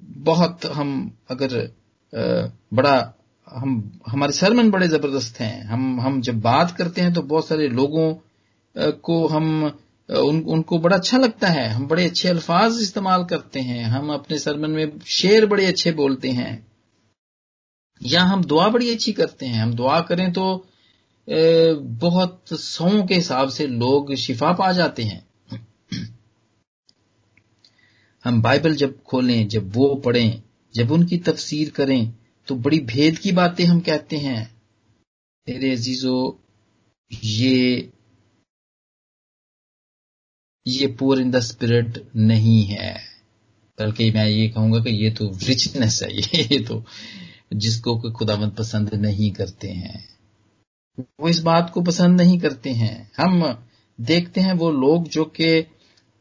बहुत 0.02 0.66
हम 0.66 1.18
अगर 1.30 1.79
बड़ा 2.12 2.96
हम 3.46 4.00
हमारे 4.08 4.32
सरमन 4.32 4.70
बड़े 4.70 4.88
ज़बरदस्त 4.88 5.40
हैं। 5.40 5.62
हम 5.64 6.00
हम 6.00 6.20
जब 6.22 6.40
बात 6.40 6.70
करते 6.70 7.00
हैं 7.00 7.12
तो 7.14 7.22
बहुत 7.24 7.46
सारे 7.48 7.68
लोगों 7.68 8.14
को 9.02 9.26
हम 9.26 9.64
उन, 10.08 10.40
उनको 10.42 10.78
बड़ा 10.78 10.96
अच्छा 10.96 11.18
लगता 11.18 11.48
है। 11.48 11.68
हम 11.68 11.86
बड़े 11.88 12.04
अच्छे 12.04 12.28
अल्फाज 12.28 12.80
इस्तेमाल 12.82 13.24
करते 13.24 13.60
हैं। 13.60 13.84
हम 13.84 14.12
अपने 14.12 14.38
सरमन 14.38 14.70
में 14.70 14.98
शेर 15.08 15.46
बड़े 15.46 15.66
अच्छे 15.66 15.92
बोलते 15.92 16.30
हैं। 16.30 16.66
या 18.00 18.22
हम 18.22 18.44
दुआ 18.44 18.68
बड़ी 18.68 18.90
अच्छी 18.90 19.12
करते 19.12 19.46
हैं। 19.46 19.62
हम 19.62 19.74
दुआ 19.74 20.00
करें 20.00 20.32
तो 20.32 20.44
बहुत 21.28 22.52
सौ 22.52 22.90
के 23.06 23.14
हिसाब 23.14 23.48
से 23.48 23.66
लोग 23.66 24.14
शिफा 24.16 24.52
पा 24.52 24.70
जाते 24.72 25.02
हैं। 25.02 25.26
हम 28.24 28.40
बाइबल 28.42 28.74
जब 28.74 29.02
खोलें 29.02 29.48
जब 29.48 29.72
वो 29.74 29.94
पढ़ें 30.04 30.42
जब 30.74 30.90
उनकी 30.92 31.18
तफसीर 31.18 31.70
करें 31.70 32.12
तो 32.48 32.54
बड़ी 32.56 32.78
भेद 32.86 33.18
की 33.18 33.32
बातें 33.32 33.64
हम 33.64 33.80
कहते 33.80 34.16
हैं। 34.16 34.44
तेरे 35.46 35.70
अजीजो, 35.72 36.40
ये 37.10 37.90
ये 40.66 40.86
पुअर 40.98 41.20
इन 41.20 41.30
द 41.30 41.40
स्पिरिट 41.40 42.02
नहीं 42.16 42.62
है। 42.64 42.94
बल्कि 43.78 44.10
मैं 44.10 44.26
ये 44.28 44.48
कहूँगा 44.48 44.78
कि 44.80 44.90
ये 45.04 45.10
तो 45.10 45.30
रिचनेस 45.44 46.02
है, 46.02 46.10
ये 46.16 46.58
तो 46.64 46.84
जिसको 47.54 47.98
कोई 48.00 48.12
खुदावंत 48.12 48.54
पसंद 48.56 48.94
नहीं 48.94 49.30
करते 49.32 49.68
हैं। 49.68 50.04
वो 50.98 51.28
इस 51.28 51.38
बात 51.40 51.70
को 51.74 51.82
पसंद 51.82 52.20
नहीं 52.20 52.38
करते 52.40 52.70
हैं। 52.72 53.10
हम 53.18 53.42
देखते 53.98 54.40
हैं 54.40 54.52
वो 54.54 54.70
लोग 54.70 55.08
जो 55.08 55.24
कि 55.36 55.66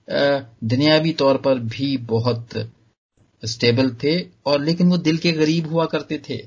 दुनियावी 0.08 1.12
तौर 1.14 1.38
पर 1.38 1.60
भी 1.68 1.96
बहुत 1.98 2.56
स्टेबल 3.44 3.90
थे 4.04 4.20
और 4.46 4.64
लेकिन 4.64 4.90
वो 4.90 4.98
दिल 4.98 5.18
के 5.18 5.32
गरीब 5.32 5.68
हुआ 5.68 5.86
करते 5.86 6.22
थे। 6.30 6.38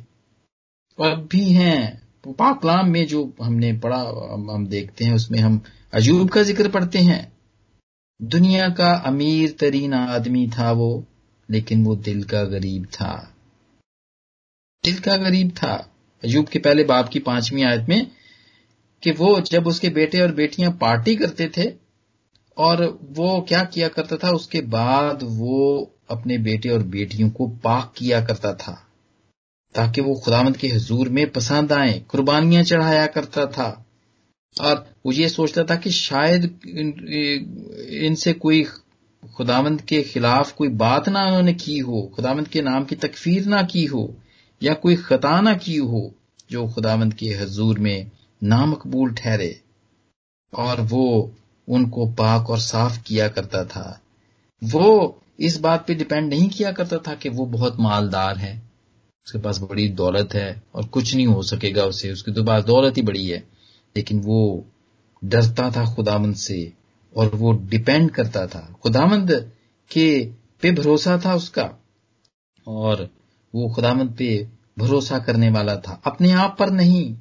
और 0.99 1.11
अब 1.11 1.29
भी 1.33 1.51
हैं। 1.51 2.03
पाकलाम 2.29 2.91
में 2.91 3.07
जो 3.07 3.33
हमने 3.43 3.73
पढ़ा 3.73 4.01
हम 4.53 4.67
देखते 4.67 5.05
हैं, 5.05 5.15
उसमें 5.15 5.39
हम 5.39 5.61
अजूब 5.95 6.29
का 6.31 6.43
ज़िक्र 6.43 6.69
पढ़ते 6.69 6.99
हैं। 6.99 7.33
दुनिया 8.23 8.69
का 8.69 8.93
अमीर 8.95 9.57
तरीन 9.61 9.95
आदमी 9.95 10.47
था 10.49 10.73
वो, 10.73 11.05
लेकिन 11.51 11.85
वो 11.85 11.97
दिल 11.97 12.23
का 12.25 12.45
गरीब 12.45 12.85
था। 12.85 13.37
दिल 14.85 14.99
का 14.99 15.17
गरीब 15.17 15.51
था। 15.51 15.75
अजूब 16.25 16.49
के 16.49 16.59
पहले 16.59 16.85
बाप 16.85 17.09
की 17.09 17.19
पांचवी 17.19 17.63
आयत 17.63 17.89
में 17.89 18.11
कि 19.03 19.11
वो 19.11 19.41
जब 19.41 19.67
उसके 19.67 19.89
बेटे 19.89 20.21
और 20.21 20.33
बेटियाँ 20.33 20.71
पार्टी 20.73 21.17
करते 21.17 21.51
थे 21.57 21.73
और 22.57 22.99
वो 23.03 23.41
क्या 23.41 23.65
किया 23.65 23.89
करता 23.89 24.17
था, 24.17 24.31
उसके 24.31 24.61
बाद 24.61 25.23
वो 25.23 25.92
अपने 26.11 26.39
बेटे 26.39 26.69
और 26.69 26.83
बेटियों 26.83 27.31
को 27.31 27.47
पाक 27.49 27.95
किया 27.97 28.21
करता 28.25 28.55
था, 28.55 28.87
ताकि 29.75 30.01
वो 30.01 30.15
खुदामंद 30.15 30.57
के 30.57 30.69
हजूर 30.69 31.09
में 31.09 31.31
पसंद 31.31 31.73
आए, 31.73 31.99
कुर्बानियाँ 32.01 32.63
चढ़ाया 32.63 33.07
करता 33.07 33.47
था। 33.47 33.87
और 34.61 34.87
वो 35.07 35.13
ये 35.13 35.29
सोचता 35.29 35.65
था 35.65 35.77
कि 35.77 35.91
शायद 35.91 36.61
इनसे 38.03 38.33
कोई 38.33 38.65
खुदामंद 39.37 39.81
के 39.81 40.03
खिलाफ 40.03 40.53
कोई 40.53 40.69
बात 40.69 41.09
ना 41.09 41.27
उन्होंने 41.27 41.55
की 41.55 41.79
हो 41.79 42.13
खुदामंद 42.17 42.49
के 42.49 42.63
नाम 42.63 42.85
की 42.85 42.97
तकफीर 42.97 43.47
ना 43.47 43.63
की 43.63 43.85
हो, 43.85 44.15
या 44.63 44.75
कोई 44.75 44.97
खता 44.97 45.41
ना 45.41 45.55
की 45.55 45.77
हो, 45.77 46.15
जो 46.51 46.69
खुदामंद 46.69 47.15
के 47.15 47.27
हजूर 47.27 47.79
में 47.79 48.11
नामकबूल 48.43 49.15
ठहरे। 49.15 49.61
और 50.55 50.81
वो 50.81 51.33
उनको 51.69 52.07
पाक 52.07 52.51
और 52.51 52.59
साफ़ 52.59 53.03
किया 53.03 53.29
करता 53.29 53.65
था। 53.65 54.01
वो 54.65 55.22
इस 55.43 55.61
बात 55.61 55.87
पे 55.87 55.95
डिपेंड 55.95 56.29
नहीं 56.29 56.49
किया 56.49 56.73
करता 56.73 56.97
था 56.99 57.15
कि 57.15 57.29
वो 57.29 57.47
बहुत 57.47 57.81
मालदार 57.81 58.37
है। 58.37 58.73
उसके 59.27 59.39
पास 59.39 59.59
बड़ी 59.59 59.89
दौलत 59.89 60.35
है 60.35 60.63
और 60.75 60.87
कुछ 60.87 61.15
नहीं 61.15 61.27
हो 61.27 61.43
सकेगा 61.43 61.85
उसे। 61.85 62.13
उसके 62.13 62.33
तो 62.33 62.45
पास 62.45 62.65
दौलत 62.65 62.97
ही 62.97 63.03
बड़ी 63.03 63.27
है। 63.27 63.49
लेकिन 63.97 64.21
वो 64.21 64.67
डरता 65.25 65.71
था 65.71 65.95
खुदामंद 65.95 66.35
से 66.35 66.73
और 67.17 67.35
वो 67.35 67.53
डिपेंड 67.53 68.11
करता 68.11 68.47
था। 68.47 68.77
खुदामंद 68.83 69.53
के 69.93 70.25
पे 70.63 70.71
भरोसा 70.71 71.21
था 71.25 71.35
उसका 71.35 71.83
और 72.67 73.11
वो 73.55 73.75
खुदामंद 73.75 74.17
पे 74.17 74.49
भरोसा 74.79 75.19
करने 75.19 75.51
वाला 75.51 75.77
था। 75.77 76.03
अपने 76.07 76.33
आप 76.33 76.57
पर 76.59 76.71
नहीं 76.71 77.17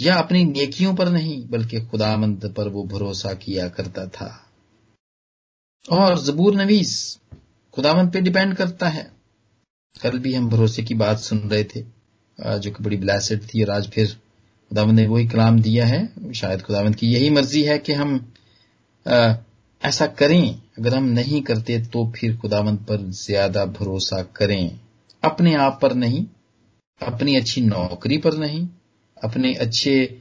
या 0.00 0.14
अपनी 0.14 0.44
नेकियों 0.44 0.94
पर 0.94 1.08
नहीं, 1.08 1.48
बल्कि 1.48 1.80
खुदामंद 1.80 2.54
पर 2.56 2.68
वो 2.68 2.84
भरोसा 2.84 3.34
किया 3.34 3.68
करता 3.68 4.06
था। 4.06 4.45
और 5.88 6.18
जबूर 6.20 6.54
नवीस 6.54 6.96
खुदामंद 7.74 8.12
पे 8.12 8.20
डिपेंड 8.20 8.54
करता 8.54 8.88
है। 8.88 9.10
कल 9.96 10.18
भी 10.18 10.34
हम 10.34 10.48
भरोसे 10.50 10.82
की 10.82 10.94
बात 10.96 11.18
सुन 11.20 11.38
रहे 11.40 11.64
थे 11.64 11.80
जो 12.38 12.70
कि 12.70 12.82
बड़ी 12.84 12.96
ब्लैसेड 12.96 13.42
थी 13.44 13.62
और 13.64 13.70
आज 13.70 13.88
फिर 13.90 14.06
खुदावंद 14.06 14.98
ने 14.98 15.06
वही 15.06 15.26
कलाम 15.28 15.60
दिया 15.60 15.86
है। 15.86 16.32
शायद 16.34 16.62
खुदावंद 16.62 16.96
की 16.96 17.06
यही 17.06 17.30
मर्ज़ी 17.30 17.62
है 17.62 17.78
कि 17.78 17.92
हम 17.92 18.14
ऐसा 19.82 20.06
करें। 20.18 20.54
अगर 20.78 20.94
हम 20.94 21.04
नहीं 21.10 21.40
करते 21.42 21.78
तो 21.84 22.06
फिर 22.16 22.36
खुदावंद 22.36 22.78
पर 22.88 23.02
ज़्यादा 23.12 23.64
भरोसा 23.72 24.22
करें। 24.36 24.78
अपने 25.22 25.54
आप 25.56 25.78
पर 25.82 25.94
नहीं, 25.94 26.24
अपनी 27.00 27.36
अच्छी 27.36 27.60
नौकरी 27.62 28.18
पर 28.18 28.36
नहीं, 28.36 28.66
अपने 29.16 29.52
अच्छे 29.56 30.20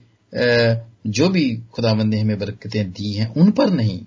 जो 1.07 1.29
भी 1.29 1.45
खुदावंद 1.73 2.13
ने 2.13 2.19
हमें 2.19 2.37
बरकतें 2.39 2.91
दी 2.91 3.11
हैं, 3.13 3.27
उन 3.27 3.51
पर 3.51 3.69
नहीं। 3.71 3.99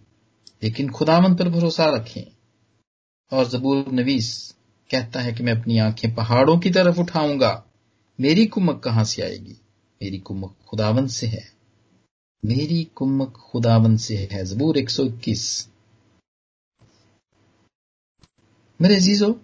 लेकिन 0.62 0.90
खुदावंद 0.90 1.38
पर 1.38 1.48
भरोसा 1.48 1.84
रखें। 1.84 2.32
और 3.32 3.48
जबूर 3.48 3.84
नवीस 3.92 4.54
कहता 4.90 5.20
है 5.20 5.32
कि 5.32 5.42
मैं 5.42 5.52
अपनी 5.52 5.78
आँखें 5.78 6.14
पहाड़ों 6.14 6.58
की 6.58 6.70
तरफ़ 6.70 7.00
उठाऊँगा। 7.00 7.64
मेरी 8.20 8.46
कुमक 8.46 8.82
कहाँ 8.84 9.04
से 9.04 9.22
आएगी? 9.22 9.56
मेरी 10.02 10.18
कुमक 10.18 10.56
खुदावन 10.68 11.06
से 11.06 11.26
है। 11.26 11.52
मेरी 12.44 12.84
कुमक 12.84 13.32
खुदावन 13.32 13.96
से 13.96 14.28
है। 14.32 14.44
जबूर 14.44 14.78
121 14.78 15.68
मेरे 18.80 18.96
अजीजो, 18.96 19.40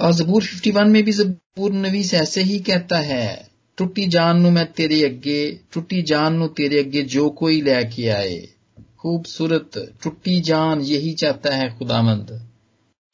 और 0.00 0.12
जबूर 0.12 0.44
51 0.44 0.88
में 0.88 1.04
भी 1.04 1.12
जबूर 1.12 1.72
नवीस 1.72 2.14
ऐसे 2.14 2.42
ही 2.42 2.58
कहता 2.58 2.98
है 2.98 3.50
टुट्टी 3.76 4.06
जान 4.06 4.40
नु 4.40 4.50
मैं 4.50 4.72
तेरे 4.72 5.04
अगे 5.04 5.60
टुट्टी 5.72 6.02
जान 6.02 6.34
नु 6.34 6.48
तेरे 6.48 6.80
अगे 6.82 7.02
जो 7.02 7.30
कोई 7.30 7.60
लेके 7.60 8.08
आए। 8.08 8.55
खूबसूरत 9.00 9.78
टुट्टी 10.02 10.40
जान 10.40 10.80
यही 10.80 11.12
चाहता 11.14 11.54
है 11.54 11.76
खुदामंद 11.78 12.50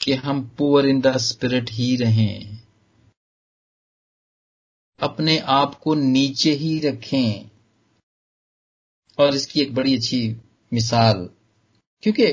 कि 0.01 0.13
हम 0.15 0.43
पुअर 0.59 0.87
इन 0.87 1.01
द 1.01 1.17
स्पिरिट 1.17 1.71
ही 1.71 1.97
रहें। 1.97 2.59
अपने 5.01 5.39
आप 5.39 5.75
को 5.75 5.95
नीचे 5.95 6.53
ही 6.53 6.79
रखें। 6.79 7.51
और 9.19 9.35
इसकी 9.35 9.61
एक 9.61 9.75
बड़ी 9.75 9.97
अच्छी 9.97 10.37
मिसाल, 10.73 11.29
क्योंकि 12.03 12.25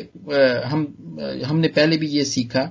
हम, 0.67 0.81
हमने 1.45 1.67
पहले 1.67 1.97
भी 1.97 2.07
ये 2.07 2.25
सीखा, 2.25 2.63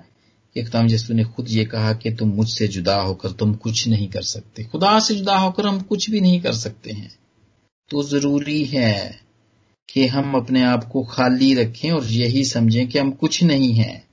कि 0.55 0.63
खुदाम 0.63 0.87
यसु 0.87 1.15
ने 1.15 1.25
खुद 1.25 1.49
ये 1.49 1.65
कहा 1.65 1.93
कि 1.93 2.11
तुम 2.11 2.29
मुझसे 2.29 2.69
जुदा 2.69 3.01
होकर 3.01 3.33
तुम 3.33 3.55
कुछ 3.55 3.87
नहीं 3.89 4.09
कर 4.09 4.23
सकते। 4.23 4.65
खुदा 4.65 4.99
से 5.01 5.15
जुदा 5.15 5.37
होकर 5.39 5.67
हम 5.67 5.81
कुछ 5.83 6.11
भी 6.11 6.21
नहीं 6.21 6.41
कर 6.41 6.53
सकते 6.53 6.93
हैं। 6.93 7.19
तो 7.91 8.03
ज़रूरी 8.03 8.65
है 8.65 9.28
कि 9.89 10.07
हम 10.07 10.35
अपने 10.35 10.65
आप 10.65 10.85
को 10.85 11.05
खाली 11.05 11.55
रखें 11.55 11.91
और 11.91 12.05
यही 12.05 12.45
समझें 12.45 12.89
कि 12.89 12.99
हम 12.99 13.11
कुछ 13.11 13.43
नहीं 13.43 13.73
हैं। 13.73 14.09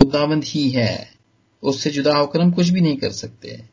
खुदावंद 0.00 0.44
ही 0.44 0.70
है। 0.70 1.10
उससे 1.62 1.90
जुदा 1.90 2.16
होकर 2.16 2.40
हम 2.40 2.52
कुछ 2.52 2.68
भी 2.68 2.80
नहीं 2.80 2.96
कर 2.96 3.10
सकते। 3.10 3.64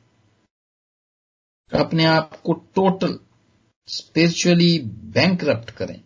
अपने 1.74 2.06
आप 2.06 2.42
को 2.42 2.54
टोटल 2.54 3.20
स्पिरिचुअली 3.88 4.80
बैंक 4.86 5.44
करें। 5.70 6.02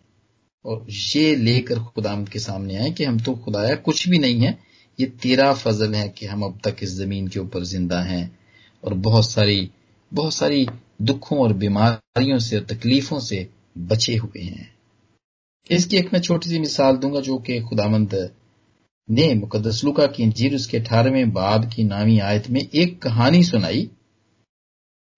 और 0.64 0.86
ये 0.90 1.36
लेकर 1.36 1.78
खुदाम 1.78 2.24
के 2.24 2.38
सामने 2.38 2.76
आए 2.76 2.90
कि 2.90 3.04
हम 3.04 3.20
तो 3.20 3.34
खुदाया 3.34 3.74
कुछ 3.74 4.08
भी 4.08 4.18
नहीं 4.18 4.40
है। 4.40 4.58
ये 5.00 5.06
तेरा 5.06 5.52
फजल 5.52 5.94
है 5.94 6.08
कि 6.08 6.26
हम 6.26 6.42
अब 6.42 6.60
तक 6.64 6.76
इस 6.82 6.90
ज़मीन 6.90 7.28
के 7.28 7.40
ऊपर 7.40 7.64
ज़िंदा 7.64 8.00
हैं। 8.00 8.38
और 8.84 8.94
बहुत 8.94 9.30
सारी 9.30 9.70
बहुत 10.14 10.34
सारी 10.34 10.66
दुखों 11.02 11.38
और 11.38 11.52
बीमारियों 11.52 12.38
से 12.38 12.58
और 12.58 12.64
तकलीफों 12.64 13.20
से 13.20 13.48
बचे 13.78 14.16
हुए 14.16 14.42
हैं। 14.42 14.79
इसकी 15.66 15.96
एक 15.96 16.12
मैं 16.12 16.20
छोटी 16.20 16.50
सी 16.50 16.58
मिसाल 16.58 16.96
दूँगा 16.96 17.20
जो 17.20 17.38
कि 17.38 17.60
खुदामंद 17.60 18.14
ने 19.08 19.32
मुकदस 19.34 19.80
लुका 19.84 20.06
की 20.06 20.22
इंजीर 20.22 20.54
उसके 20.54 20.78
अठारहवें 20.78 21.32
बाब 21.32 21.64
की 21.72 21.84
नामी 21.84 22.18
आयत 22.20 22.48
में 22.50 22.60
एक 22.60 23.00
कहानी 23.02 23.42
सुनाई, 23.44 23.88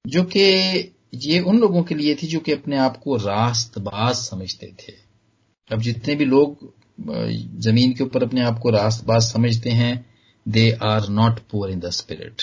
जो 0.04 0.22
कि 0.24 0.42
ये 1.22 1.40
उन 1.40 1.58
लोगों 1.58 1.82
के 1.82 1.94
लिए 1.94 2.14
थी 2.14 2.26
जो 2.26 2.38
कि 2.40 2.52
अपने 2.52 2.78
आप 2.78 2.96
को 2.96 3.16
रास्तबाज 3.16 4.14
समझते 4.14 4.66
थे। 4.80 4.92
अब 5.70 5.80
जितने 5.80 6.14
भी 6.14 6.24
लोग 6.24 6.72
ज़मीन 7.60 7.92
के 7.92 8.04
ऊपर 8.04 8.22
अपने 8.22 8.42
आप 8.42 8.58
को 8.58 8.70
रास्तबाज 8.70 9.22
समझते 9.22 9.70
हैं 9.70 9.94
they 10.46 10.70
are 10.82 11.08
not 11.08 11.38
poor 11.50 11.70
in 11.70 11.80
the 11.80 11.90
spirit 11.90 12.42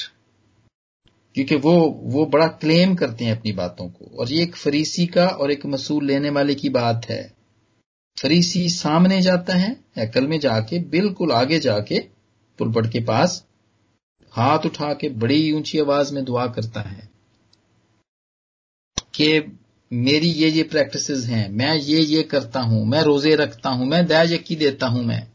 क्योंकि 1.36 1.56
वो 1.56 1.74
वो 2.06 2.26
बड़ा 2.26 2.48
क्लेम 2.62 2.96
करते 2.96 3.26
हैं 3.26 3.38
अपनी 3.38 3.52
बातों 3.52 3.88
को। 3.90 4.06
और 4.20 4.32
ये 4.32 4.42
एक 4.44 4.56
फरीसी 4.56 5.06
का 5.08 5.28
और 5.28 5.52
एक 5.52 5.66
मसूल 5.66 6.06
लेने 6.06 6.30
वाले 6.30 6.56
की 6.56 6.70
बात 6.70 7.10
है। 7.10 7.22
फरीसी 8.20 8.70
सामने 8.70 9.22
जाता 9.22 9.54
है 9.54 9.72
हैकल 9.98 10.28
में 10.28 10.40
जाके, 10.40 10.80
बिल्कुल 10.80 11.32
आगे 11.32 11.60
जाके 11.60 12.00
पुलपट 12.60 12.92
के 12.92 13.00
पास, 13.00 13.46
हाथ 14.34 14.66
उठा 14.66 14.94
के 14.94 15.10
बड़ी 15.10 15.52
ऊँची 15.52 15.80
आवाज़ 15.80 16.14
में 16.14 16.24
दुआ 16.26 16.48
करता 16.48 16.82
है 16.82 17.10
कि 19.14 19.58
मेरी 19.94 20.28
ये 20.28 20.50
ये 20.50 20.64
प्रैक्टिस 20.64 21.10
हैं, 21.10 21.50
मैं 21.50 21.76
ये 21.76 22.00
ये 22.00 22.24
करता 22.24 22.60
हूँ, 22.60 22.86
मैं 22.86 23.02
रोज़े 23.02 23.36
रखता 23.36 23.70
हूँ, 23.70 23.86
मैं 23.88 24.06
दया 24.08 24.22
यकी 24.22 24.56
देता 24.56 24.88
हूँ, 24.88 25.04
मैं। 25.04 25.28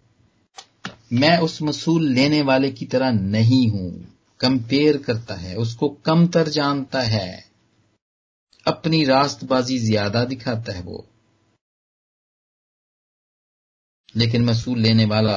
मैं 1.12 1.38
उस 1.38 1.62
मसूल 1.62 2.08
लेने 2.08 2.42
वाले 2.42 2.70
की 2.70 2.86
तरह 2.86 3.10
नहीं 3.10 3.68
हूँ, 3.70 3.90
कंपेयर 4.40 4.96
करता 4.96 5.34
है, 5.34 5.56
उसको 5.56 5.88
कमतर 5.88 6.48
जानता 6.48 7.00
है, 7.00 7.44
अपनी 8.66 9.04
रास्तबाजी 9.04 9.78
ज़्यादा 9.78 10.24
दिखाता 10.24 10.72
है 10.72 10.82
वो। 10.82 11.06
लेकिन 14.16 14.44
मसूल 14.44 14.78
लेने 14.78 15.04
वाला 15.04 15.36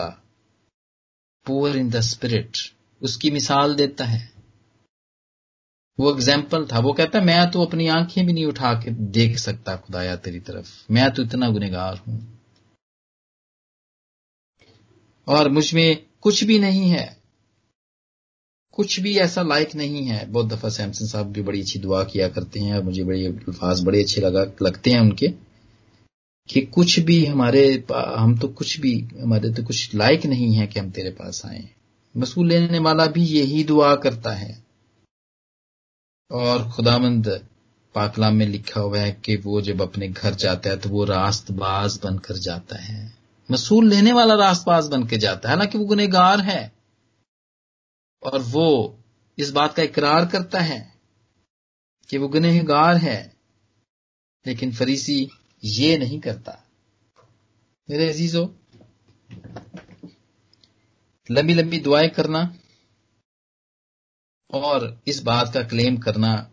पुअर 1.46 1.78
इन 1.78 1.90
द 1.90 2.00
स्पिरिट 2.00 2.58
उसकी 3.02 3.32
मिसाल 3.32 3.76
देता 3.76 4.06
है। 4.06 4.38
वो 6.00 6.12
एग्ज़ाम्पल 6.13 6.66
था। 6.66 6.80
वो 6.80 6.94
कहता 6.94 7.22
मैं 7.22 7.52
तो 7.52 7.66
अपनी 7.66 7.88
आँखें 7.88 8.26
भी 8.26 8.34
नहीं 8.34 8.46
उठा 8.46 8.74
के 8.74 8.92
देख 8.92 9.38
सकता 9.38 9.76
खुदाया 9.76 10.16
तेरी 10.16 10.40
तरफ़। 10.40 10.92
मैं 10.92 11.12
तो 11.12 11.24
इतना 11.24 11.50
गुनेगार 11.50 11.98
हूँ। 11.98 12.42
और 15.28 15.50
मुझमें 15.50 16.06
कुछ 16.22 16.44
भी 16.44 16.60
नहीं 16.60 16.90
है। 16.90 17.18
कुछ 18.72 19.00
भी 19.00 19.18
ऐसा 19.18 19.42
लायक 19.42 19.76
नहीं 19.76 20.06
है। 20.06 20.26
बहुत 20.32 20.46
दफ़ा 20.46 20.70
सैमसन 20.70 21.06
साहब 21.06 21.32
भी 21.32 21.42
बड़ी 21.42 21.62
अच्छी 21.62 21.80
दुआ 21.80 22.04
किया 22.04 22.30
करते 22.30 22.60
हैं 22.60 22.78
और 22.78 22.84
मुझे 22.84 23.04
बड़े 23.04 23.26
अल्फाज 23.26 23.84
बड़े 23.84 24.04
अच्छे 24.04 24.22
लगा, 24.22 24.44
लगते 24.62 24.92
हैं 24.92 25.00
उनके। 25.00 25.47
कि 26.50 26.62
कुछ 26.62 27.00
भी 27.00 27.26
हमारे 27.26 27.84
हम 27.92 28.38
तो 28.38 28.48
कुछ 28.48 28.80
भी 28.80 29.00
हमारे 29.22 29.54
तो 29.54 29.64
कुछ 29.64 29.96
लायक 29.96 30.26
नहीं 30.26 30.54
है 30.56 30.68
कि 30.68 30.80
हम 30.80 30.90
तेरे 30.92 31.10
पास 31.10 31.46
आए। 31.46 31.70
मसूल 32.18 32.48
लेने 32.48 32.80
वाला 32.80 33.06
भी 33.06 33.26
यही 33.26 33.64
दुआ 33.64 33.96
करता 33.96 34.32
है। 34.32 34.64
और 36.32 36.70
खुदामंद 36.72 37.28
पाकलाम 37.96 38.36
में 38.36 38.46
लिखा 38.46 38.82
हुआ 38.82 39.00
है 39.00 39.12
कि 39.26 39.36
वो 39.36 39.62
जब 39.62 39.82
अपने 39.82 40.08
घर 40.08 40.34
जाता 40.34 40.70
है 40.70 40.78
तो 40.78 40.90
वो 40.90 41.04
रास्तबाज 41.04 42.00
बनकर 42.04 42.38
जाता 42.38 42.76
है। 42.76 43.14
मसूल 43.52 43.90
लेने 43.90 44.12
वाला 44.12 44.36
रास्तबाज 44.36 44.88
बन 44.88 45.08
के 45.08 45.18
जाता 45.18 45.50
है। 45.50 45.56
हालाँकि 45.56 45.78
वो 45.78 45.86
गुनेगार 45.86 46.42
है। 46.42 46.72
और 48.24 48.42
वो 48.42 48.98
इस 49.38 49.52
बात 49.52 49.74
का 49.74 49.84
इकरार 49.84 50.26
करता 50.26 50.60
है 50.60 50.94
कि 52.10 52.18
वो 52.18 52.28
गुनहगार 52.28 52.96
है। 52.96 53.34
लेकिन 54.48 54.72
फरीसी 54.72 55.30
ये 55.63 55.98
नहीं 55.98 56.20
करता। 56.20 56.63
मेरे 57.89 58.10
अजीजो 58.10 58.60
लंबी 61.32 61.54
लंबी 61.54 61.80
दुआएँ 61.80 62.10
करना 62.10 62.60
और 64.52 65.02
इस 65.08 65.24
बात 65.24 65.54
का 65.54 65.63
क्लेम 65.63 65.98
करना 65.98 66.52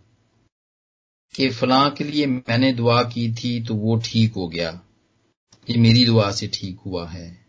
कि 1.34 1.50
फलां 1.50 1.90
के 1.90 2.04
लिए 2.04 2.26
मैंने 2.26 2.72
दुआ 2.72 3.02
की 3.02 3.34
थी 3.34 3.64
तो 3.64 3.74
वो 3.74 3.96
ठीक 4.04 4.32
हो 4.32 4.48
गया। 4.48 4.70
ये 5.70 5.76
मेरी 5.78 6.06
दुआ 6.06 6.32
से 6.32 6.48
ठीक 6.48 6.78
हुआ 6.78 7.08
है। 7.08 7.46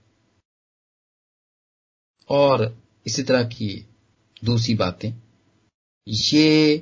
और 2.30 2.84
इसी 3.06 3.24
तरह 3.24 3.44
की 3.44 3.88
दूसरी 4.44 4.76
बातें। 4.76 5.14
ये 6.08 6.78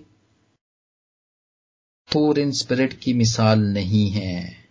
पोर 2.14 2.40
इन 2.40 2.52
स्पिरिट 2.52 3.00
की 3.00 3.14
मिसाल 3.14 3.60
नहीं 3.60 4.10
है। 4.10 4.63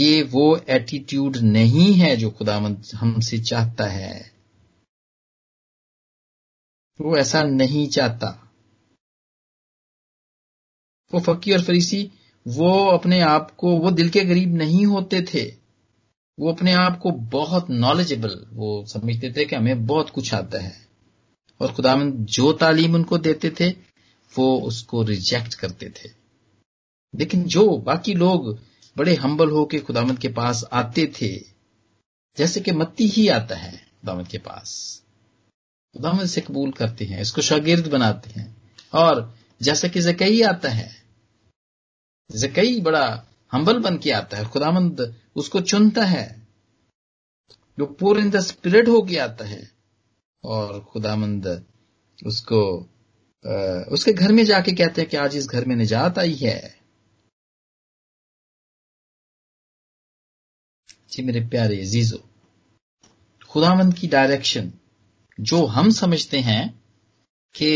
ये 0.00 0.22
वो 0.22 0.56
एटीट्यूड 0.56 1.36
नहीं 1.36 1.94
है 1.94 2.16
जो 2.16 2.30
खुदामंद 2.30 2.82
हमसे 2.94 3.38
चाहता 3.38 3.84
है। 3.84 4.32
वो 7.00 7.16
ऐसा 7.16 7.42
नहीं 7.42 7.88
चाहता। 7.88 8.52
वो 11.14 11.20
फकी 11.20 11.52
और 11.52 11.62
फरीसी, 11.62 12.12
वो 12.48 12.86
अपने 12.86 13.20
आप 13.20 13.50
को, 13.50 13.78
वो 13.78 13.90
दिल 13.90 14.08
के 14.08 14.20
करीब 14.20 14.54
नहीं 14.54 14.86
होते 14.86 15.22
थे। 15.22 15.56
वो 16.40 16.52
अपने 16.52 16.72
आप 16.72 16.98
को 16.98 17.10
बहुत 17.10 17.70
नॉलेजेबल 17.70 18.46
वो 18.52 18.86
समझते 18.86 19.32
थे 19.36 19.44
कि 19.44 19.56
हमें 19.56 19.86
बहुत 19.86 20.10
कुछ 20.10 20.34
आता 20.34 20.58
है। 20.58 20.88
और 21.60 21.72
खुदावंद 21.72 22.26
जो 22.26 22.52
तालीम 22.52 22.94
उनको 22.94 23.18
देते 23.18 23.50
थे, 23.50 23.70
वो 24.38 24.60
उसको 24.60 25.02
रिजेक्ट 25.02 25.54
करते 25.54 25.90
थे। 25.90 26.10
लेकिन 27.14 27.44
जो 27.44 27.78
बाकी 27.78 28.14
लोग 28.14 28.69
बड़े 29.00 29.14
हम्बल 29.14 29.50
होके 29.50 29.78
खुदावंद 29.78 30.18
के 30.18 30.28
पास 30.28 30.64
आते 30.72 31.06
थे, 31.20 31.28
जैसे 32.36 32.60
कि 32.60 32.72
मत्ती 32.72 33.06
ही 33.08 33.28
आता 33.28 33.56
है 33.56 33.76
खुदावंद 33.76 34.28
के 34.28 34.38
पास। 34.38 35.02
खुदावंद 35.94 36.26
से 36.26 36.40
कबूल 36.40 36.70
करते 36.72 37.04
हैं, 37.04 37.20
इसको 37.20 37.40
शागिर्द 37.40 37.86
बनाते 37.86 38.30
हैं। 38.30 38.72
और 38.94 39.34
जैसे 39.62 39.88
कि 39.88 40.00
जकई 40.00 40.40
आता 40.42 40.68
है, 40.68 40.90
जकई 42.30 42.80
बड़ा 42.80 43.24
हम्बल 43.52 43.78
बन 43.78 43.96
के 43.98 44.10
आता 44.10 44.36
है 44.36 44.44
खुदामंद 44.44 45.14
उसको 45.36 45.60
चुनता 45.60 46.04
है। 46.04 46.46
जो 47.78 47.86
पूरे 47.86 48.22
इन 48.22 48.30
द 48.30 48.40
स्पिरिट 48.40 48.88
होके 48.88 49.16
आता 49.18 49.44
है 49.44 49.70
और 50.44 50.80
खुदामंद 50.84 51.46
उसको 52.26 52.60
उसके 53.92 54.12
घर 54.12 54.32
में 54.32 54.44
जाके 54.44 54.72
कहते 54.72 55.00
हैं 55.00 55.10
कि 55.10 55.16
आज 55.16 55.36
इस 55.36 55.46
घर 55.46 55.64
में 55.64 55.74
निजात 55.76 56.18
आई 56.18 56.34
है। 56.34 56.79
जी 61.10 61.22
मेरे 61.22 61.40
प्यारे 61.48 61.76
जीजो 61.86 62.18
खुदामंद 63.50 63.94
की 63.94 64.08
डायरेक्शन 64.08 64.72
जो 65.38 65.64
हम 65.68 65.90
समझते 65.92 66.38
हैं 66.40 66.68
कि 67.54 67.70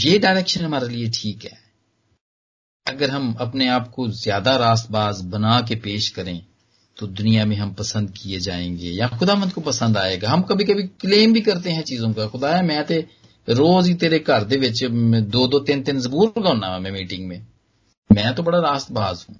ये 0.00 0.18
डायरेक्शन 0.18 0.64
हमारे 0.64 0.88
लिए 0.88 1.08
ठीक 1.14 1.44
है। 1.44 1.56
अगर 2.86 3.10
हम 3.10 3.32
अपने 3.40 3.68
आप 3.68 3.88
को 3.88 4.08
ज़्यादा 4.10 4.54
रास्तबाज 4.56 5.20
बना 5.26 5.60
के 5.60 5.76
पेश 5.78 6.08
करें 6.08 6.40
तो 6.96 7.06
दुनिया 7.08 7.44
में 7.44 7.56
हम 7.56 7.72
पसंद 7.74 8.10
किए 8.12 8.38
जाएँगे 8.40 8.90
या 8.90 9.08
खुदामंद 9.08 9.52
को 9.52 9.60
पसंद 9.60 9.96
आएगा। 9.96 10.30
हम 10.30 10.42
कभी 10.42 10.64
कभी 10.64 10.82
क्लेम 11.00 11.32
भी 11.32 11.40
करते 11.40 11.70
हैं 11.70 11.82
चीज़ों 11.84 12.12
का। 12.12 12.26
खुदा 12.28 12.54
है, 12.56 12.62
मैं 12.64 12.84
ते 12.86 12.98
रोज 13.48 13.86
ही 13.88 13.94
तेरे 13.94 14.18
घर 14.18 14.44
दे 14.44 14.56
दो 15.20 15.46
दो 15.46 15.58
तीन 15.60 15.82
तीन 15.82 16.00
जबूर 16.00 16.32
लगाना 16.38 16.78
मैं 16.78 16.90
मीटिंग 16.92 17.26
में। 17.28 17.46
मैं 18.10 18.34
तो 18.34 18.42
बड़ा 18.42 18.58
रास्तबाज 18.60 19.24
हूँ, 19.28 19.36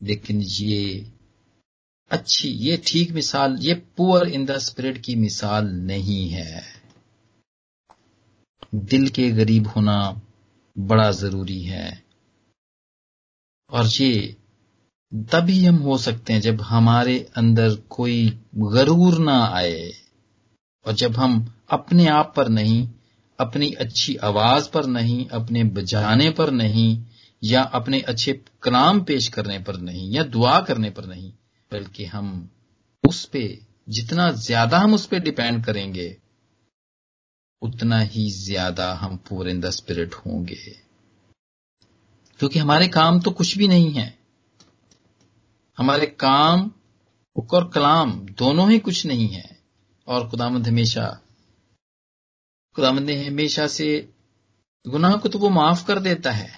लेकिन 0.00 0.40
ये 0.42 1.06
अच्छी, 2.10 2.48
ये 2.48 2.82
ठीक 2.86 3.10
मिसाल, 3.10 3.56
ये 3.60 3.74
पुअर 3.74 4.28
इन 4.28 4.46
द 4.46 4.58
स्पिरिट 4.58 4.98
की 4.98 5.14
मिसाल 5.14 5.66
नहीं 5.66 6.28
है। 6.28 6.62
दिल 8.74 9.08
के 9.08 9.30
गरीब 9.30 9.66
होना 9.66 10.22
बड़ा 10.78 11.10
ज़रूरी 11.10 11.62
है। 11.62 12.04
और 13.70 13.86
ये 13.86 14.36
तभी 15.14 15.64
हम 15.64 15.76
हो 15.76 15.98
सकते 15.98 16.32
हैं 16.32 16.40
जब 16.40 16.60
हमारे 16.60 17.30
अंदर 17.36 17.74
कोई 17.74 18.40
गरूर 18.56 19.18
ना 19.18 19.44
आए 19.44 19.92
और 20.86 20.92
जब 20.92 21.16
हम 21.16 21.54
अपने 21.70 22.06
आप 22.06 22.32
पर 22.36 22.48
नहीं, 22.48 22.88
अपनी 23.40 23.70
अच्छी 23.70 24.16
आवाज़ 24.16 24.70
पर 24.70 24.86
नहीं, 24.86 25.26
अपने 25.26 25.64
बजाने 25.64 26.30
पर 26.30 26.50
नहीं, 26.50 27.04
या 27.44 27.62
अपने 27.62 28.00
अच्छे 28.00 28.40
कलाम 28.62 29.00
पेश 29.00 29.28
करने 29.28 29.58
पर 29.58 29.76
नहीं, 29.76 30.10
या 30.10 30.22
दुआ 30.22 30.60
करने 30.60 30.90
पर 30.90 31.04
नहीं 31.04 31.32
बल्कि 31.72 32.04
हम 32.04 32.50
उस 33.04 33.24
पे, 33.24 33.42
जितना 33.88 34.30
ज़्यादा 34.30 34.78
हम 34.78 34.94
उस 34.94 35.06
पर 35.06 35.18
डिपेंड 35.18 35.64
करेंगे, 35.64 36.16
उतना 37.62 37.98
ही 38.00 38.30
ज़्यादा 38.30 38.92
हम 38.94 39.16
पूरे 39.28 39.50
इन 39.50 39.60
द 39.60 39.70
स्पिरिट 39.70 40.14
होंगे। 40.16 40.76
क्योंकि 42.40 42.58
हमारे 42.58 42.88
काम 42.88 43.20
तो 43.20 43.30
कुछ 43.30 43.56
भी 43.58 43.68
नहीं 43.68 43.92
है। 43.92 44.18
हमारे 45.78 46.06
काम 46.06 46.70
और 47.36 47.70
कलाम 47.70 48.12
दोनों 48.38 48.70
ही 48.70 48.78
कुछ 48.78 49.04
नहीं 49.06 49.28
है। 49.28 49.58
और 50.08 50.28
खुदामंद 50.28 50.66
हमेशा 50.68 51.06
खुदामंद 52.76 53.06
ने 53.06 53.24
हमेशा 53.26 53.66
से 53.66 53.86
गुनाह 54.84 55.16
को 55.16 55.28
तो 55.28 55.38
वो 55.38 55.48
माफ़ 55.50 55.84
कर 55.86 55.98
देता 55.98 56.30
है, 56.32 56.50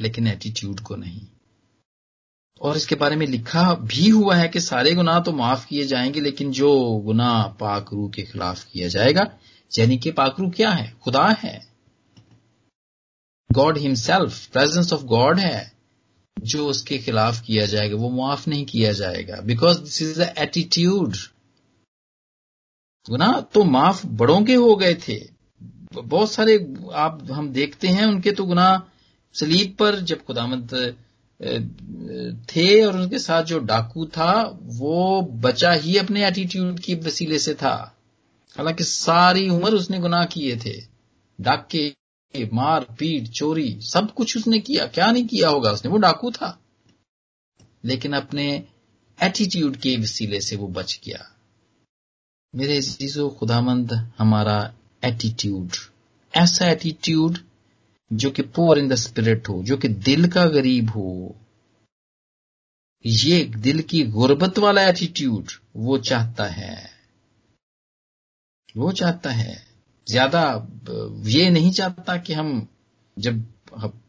लेकिन 0.00 0.26
एटीट्यूड 0.26 0.80
को 0.80 0.96
नहीं। 0.96 1.26
और 2.62 2.76
इसके 2.76 2.94
बारे 2.94 3.16
में 3.16 3.26
लिखा 3.26 3.74
भी 3.74 4.08
हुआ 4.08 4.34
है 4.34 4.48
कि 4.48 4.60
सारे 4.60 4.94
गुनाह 4.94 5.20
तो 5.20 5.32
माफ़ 5.32 5.66
किए 5.66 5.84
जाएँगे, 5.84 6.20
लेकिन 6.20 6.52
जो 6.52 7.02
गुनाह 7.04 7.42
पाकरू 7.42 8.08
के 8.08 8.22
खिलाफ 8.22 8.64
किया 8.64 8.88
जाएगा, 8.88 9.38
यानी 9.78 9.96
कि 9.98 10.10
पाकरू 10.10 10.50
क्या 10.50 10.70
है? 10.70 10.96
खुदा 11.02 11.28
है। 11.28 11.66
God 13.52 13.78
himself 13.78 14.46
presence 14.46 14.92
of 14.92 15.02
God 15.02 15.38
है। 15.38 15.72
जो 16.40 16.66
उसके 16.66 16.98
खिलाफ 16.98 17.40
किया 17.40 17.66
जाएगा, 17.66 17.96
वो 17.96 18.10
माफ़ 18.10 18.50
नहीं 18.50 18.64
किया 18.64 18.92
जाएगा। 18.92 19.40
Because 19.40 19.80
this 19.80 20.02
is 20.02 20.22
the 20.22 20.34
attitude 20.38 21.16
गुना 23.10 23.40
तो 23.40 23.64
माफ़ 23.64 24.06
बड़ों 24.06 24.44
के 24.44 24.54
हो 24.54 24.76
गए 24.76 24.94
थे। 24.94 25.28
बहुत 25.94 26.32
सारे 26.32 26.74
आप 26.92 27.28
हम 27.32 27.52
देखते 27.52 27.88
हैं, 27.88 28.06
उनके 28.06 28.32
तो 28.32 28.44
गुना 28.44 28.90
सलीब 29.34 29.76
पर 29.78 30.00
जब 30.00 30.24
खुदामंद 30.24 30.96
थे 32.42 32.84
और 32.84 32.96
उनके 32.96 33.18
साथ 33.18 33.42
जो 33.42 33.58
डाकू 33.58 34.06
था, 34.06 34.58
वो 34.62 35.22
बचा 35.22 35.72
ही 35.72 35.96
अपने 35.96 36.26
एटीट्यूड 36.26 36.80
की 36.80 36.94
वसीले 36.94 37.38
से 37.38 37.54
था। 37.54 37.98
हालाँकि 38.58 38.84
सारी 38.84 39.48
उम्र 39.48 39.74
उसने 39.74 39.98
गुनाह 39.98 40.24
किए 40.24 40.56
थे। 40.56 40.82
डाके, 41.40 41.94
मार, 42.52 42.86
पीट, 42.98 43.28
चोरी, 43.28 43.80
सब 43.80 44.14
कुछ 44.14 44.36
उसने 44.36 44.58
किया। 44.58 44.86
क्या 44.86 45.12
नहीं 45.12 45.26
किया 45.26 45.48
होगा 45.48 45.70
उसने? 45.70 45.90
वो 45.90 45.96
डाकू 45.96 46.30
था। 46.30 46.60
लेकिन 47.84 48.12
अपने 48.12 48.64
एटीट्यूड 49.22 49.76
के 49.76 49.96
वसीले 49.96 50.40
से 50.40 50.56
वो 50.56 50.68
बच 50.68 51.00
गया। 51.06 51.36
मेरे 52.54 53.28
खुदामंद, 53.28 54.12
हमारा 54.18 54.74
एटीट्यूड 55.04 55.70
ऐसा 56.36 56.70
एटीट्यूड 56.70 57.38
जो 58.12 58.30
कि 58.30 58.42
पोअर 58.42 58.78
इन 58.78 58.88
द 58.88 58.94
स्पिरिट 58.94 59.48
हो, 59.48 59.62
जो 59.62 59.76
कि 59.76 59.88
दिल 59.88 60.28
का 60.28 60.44
गरीब 60.46 60.90
हो, 60.90 61.36
ये 63.04 63.44
दिल 63.56 63.80
की 63.82 64.02
गुर्बत 64.08 64.58
वाला 64.58 64.82
एटीट्यूड 64.88 65.50
वो 65.76 65.98
चाहता 66.00 66.44
है। 66.44 66.90
वो 68.76 68.92
चाहता 68.92 69.30
है। 69.30 69.56
ज़्यादा, 70.06 70.42
ये 71.26 71.48
नहीं 71.50 71.70
चाहता 71.72 72.16
कि 72.16 72.32
हम 72.32 72.68
जब 73.16 73.44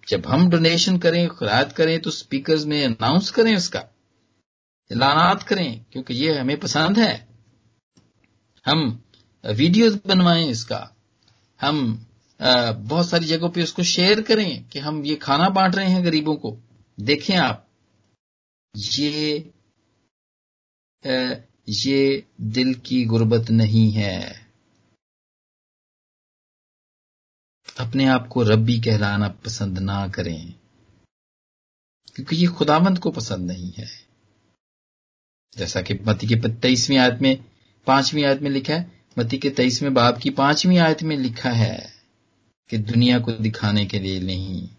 जब 0.09 0.25
हम 0.27 0.49
डोनेशन 0.49 0.97
करें 0.97 1.27
खराद 1.27 1.71
करें 1.71 1.99
तो 2.01 2.11
स्पीकर्स 2.11 2.65
में 2.65 2.83
अनाउंस 2.85 3.29
करें 3.31 3.55
उसका। 3.55 3.83
लानात 4.91 5.43
करें, 5.43 5.85
क्योंकि 5.91 6.13
ये 6.13 6.37
हमें 6.37 6.59
पसंद 6.59 6.99
है। 6.99 7.13
हम 8.65 8.81
वीडियोस 9.43 9.97
बनवाएँ 10.07 10.47
इसका। 10.47 10.89
हम 11.59 12.05
बहुत 12.43 13.09
सारी 13.09 13.25
जगहों 13.25 13.49
पे 13.49 13.63
उसको 13.63 13.83
शेयर 13.83 14.21
करें 14.21 14.67
कि 14.69 14.79
हम 14.79 15.03
ये 15.05 15.15
खाना 15.15 15.49
बांट 15.49 15.75
रहे 15.75 15.89
हैं 15.89 16.03
गरीबों 16.05 16.35
को। 16.35 16.57
देखें 16.97 17.35
आप, 17.37 17.67
ये 18.75 19.51
ये 21.69 22.25
दिल 22.41 22.73
की 22.75 23.03
गुर्बत 23.05 23.49
नहीं 23.51 23.91
है। 23.91 24.19
अपने 27.79 28.05
आप 28.05 28.27
को 28.27 28.43
रब्बी 28.43 28.79
कहलाना 28.81 29.27
पसंद 29.45 29.79
ना 29.79 30.07
करें, 30.07 30.53
क्योंकि 32.15 32.35
ये 32.35 32.47
खुदामंद 32.47 32.99
को 32.99 33.11
पसंद 33.11 33.51
नहीं 33.51 33.71
है। 33.71 33.87
जैसा 35.57 35.81
कि 35.81 35.93
मती 36.07 36.27
के 36.27 36.35
तेईसवीं 36.51 36.97
आयत 36.97 37.21
में, 37.21 37.43
पांचवीं 37.87 38.25
आयत 38.25 38.41
में 38.41 38.49
लिखा 38.49 38.73
है 38.73 38.91
मती 39.19 39.37
के 39.37 39.49
तेईसवें 39.49 39.93
बाब 39.93 40.19
की 40.21 40.29
पांचवीं 40.29 40.77
आयत 40.79 41.03
में 41.03 41.17
लिखा 41.17 41.49
है 41.51 41.92
कि 42.69 42.77
दुनिया 42.77 43.19
को 43.19 43.31
दिखाने 43.31 43.85
के 43.85 43.99
लिए 43.99 44.19
नहीं। 44.19 44.69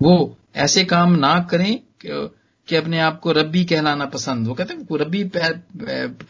वो 0.00 0.36
ऐसे 0.56 0.84
काम 0.84 1.12
ना 1.12 1.38
करें 1.50 1.80
कि 2.04 2.76
अपने 2.76 2.98
आप 3.00 3.20
को 3.20 3.32
रब्बी 3.32 3.64
कहलाना 3.64 4.06
पसंद। 4.06 4.48
वो 4.48 4.54
कहते 4.54 4.74
हैं 4.74 4.98
रब्बी 4.98 5.22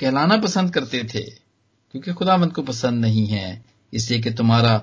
कहलाना 0.00 0.36
पसंद 0.36 0.74
करते 0.74 1.02
थे, 1.04 1.22
क्योंकि 1.22 2.00
खुदा 2.00 2.14
खुदावंत 2.14 2.52
को 2.52 2.62
पसंद 2.62 3.00
नहीं 3.00 3.26
है। 3.26 3.64
इसलिए 3.92 4.20
कि 4.20 4.30
तुम्हारा 4.30 4.78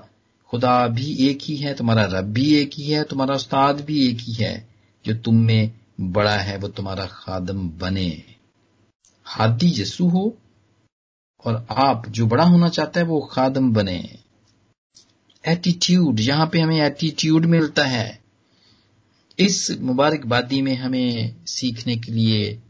खुदा 0.50 0.86
भी 0.88 1.14
एक 1.28 1.38
ही 1.42 1.56
है, 1.56 1.74
तुम्हारा 1.74 2.04
रब 2.04 2.24
भी 2.24 2.54
एक 2.54 2.70
ही 2.74 2.90
है, 2.90 3.02
तुम्हारा 3.04 3.34
उस्ताद 3.34 3.80
भी 3.80 4.08
एक 4.08 4.18
ही 4.20 4.32
है। 4.32 4.68
जो 5.04 5.14
तुम 5.14 5.36
में 5.36 5.72
बड़ा 6.00 6.36
है, 6.36 6.56
वो 6.56 6.68
तुम्हारा 6.68 7.06
खादम 7.06 7.68
बने। 7.70 8.22
हादी 9.26 9.72
यसु 9.82 10.08
हो 10.08 10.38
और 11.44 11.66
आप 11.70 12.08
जो 12.08 12.26
बड़ा 12.26 12.44
होना 12.44 12.68
चाहता 12.68 13.00
है 13.00 13.06
वो 13.06 13.20
खादम 13.20 13.72
बने। 13.72 14.18
एटीट्यूड 15.48 16.20
यहाँ 16.20 16.46
पे 16.46 16.60
हमें 16.60 16.80
एटीट्यूड 16.80 17.44
मिलता 17.44 17.84
है। 17.84 18.20
इस 19.38 19.70
मुबारकबादी 19.80 20.62
में 20.62 20.76
हमें 20.76 21.36
सीखने 21.46 21.96
के 21.96 22.12
लिए 22.12 22.62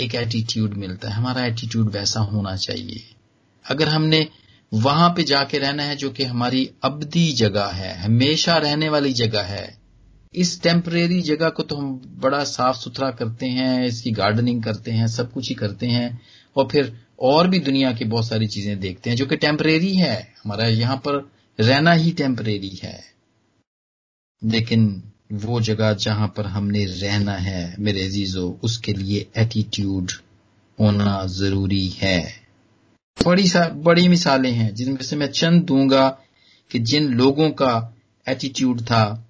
एक 0.00 0.14
एटीट्यूड 0.14 0.74
मिलता 0.74 1.08
है। 1.08 1.14
हमारा 1.14 1.44
एटीट्यूड 1.44 1.90
वैसा 1.90 2.20
होना 2.20 2.56
चाहिए। 2.56 3.14
अगर 3.70 3.88
हमने 3.88 4.28
वहाँ 4.74 5.10
पे 5.10 5.22
जाके 5.22 5.58
रहना 5.58 5.82
है 5.82 5.96
जो 5.96 6.10
कि 6.10 6.24
हमारी 6.24 6.70
अबदी 6.82 7.32
जगह 7.32 7.66
है, 7.66 7.98
हमेशा 7.98 8.56
रहने 8.56 8.88
वाली 8.88 9.12
जगह 9.12 9.42
है, 9.42 9.78
इस 10.34 10.62
टेम्परेरी 10.62 11.22
जगह 11.22 11.48
को 11.48 11.62
तो 11.62 11.76
हम 11.76 12.16
बड़ा 12.16 12.44
साफ़ 12.44 12.76
सुथरा 12.76 13.10
करते 13.10 13.46
हैं, 13.46 13.84
इसकी 13.84 14.10
गार्डनिंग 14.10 14.62
करते 14.62 14.90
हैं, 14.90 15.06
सब 15.06 15.32
कुछ 15.32 15.48
ही 15.48 15.54
करते 15.54 15.86
हैं, 15.86 16.20
और 16.56 16.68
फिर 16.72 17.05
और 17.20 17.48
भी 17.48 17.58
दुनिया 17.58 17.92
की 17.92 18.04
बहुत 18.04 18.26
सारी 18.26 18.46
चीज़ें 18.46 18.80
देखते 18.80 19.10
हैं, 19.10 19.16
जो 19.16 19.26
कि 19.26 19.36
टेम्परेरी 19.36 19.94
है। 19.94 20.34
हमारा 20.44 20.66
यहाँ 20.66 20.96
पर 20.96 21.30
रहना 21.60 21.92
ही 21.92 22.10
टेम्परेरी 22.12 22.68
है। 22.68 23.04
लेकिन 24.44 25.02
वो 25.32 25.60
जगह 25.60 25.92
जहाँ 25.92 26.28
पर 26.36 26.46
हमने 26.46 26.84
रहना 26.84 27.32
है, 27.32 27.76
मेरे 27.78 28.04
अजीजो, 28.04 28.60
उसके 28.62 28.92
लिए 28.92 29.26
एटीट्यूड 29.36 30.12
होना 30.80 31.26
ज़रूरी 31.26 31.88
है। 31.88 32.32
बड़ी 33.26 33.50
बड़ी 33.70 34.08
मिसालें 34.08 34.52
हैं, 34.52 34.74
जिनमें 34.74 35.02
से 35.02 35.16
मैं 35.16 35.26
चंद 35.26 35.62
दूँगा 35.62 36.18
कि 36.70 36.78
जिन 36.78 37.08
लोगों 37.08 37.50
का 37.50 37.94
एटीट्यूड 38.28 38.82
था, 38.82 39.28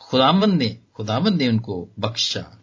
खुदामंद 0.00 0.54
ने 0.54 0.78
खुदामंद 0.94 1.34
ने 1.34 1.48
उनको 1.48 1.88
बख्शा 1.98 2.60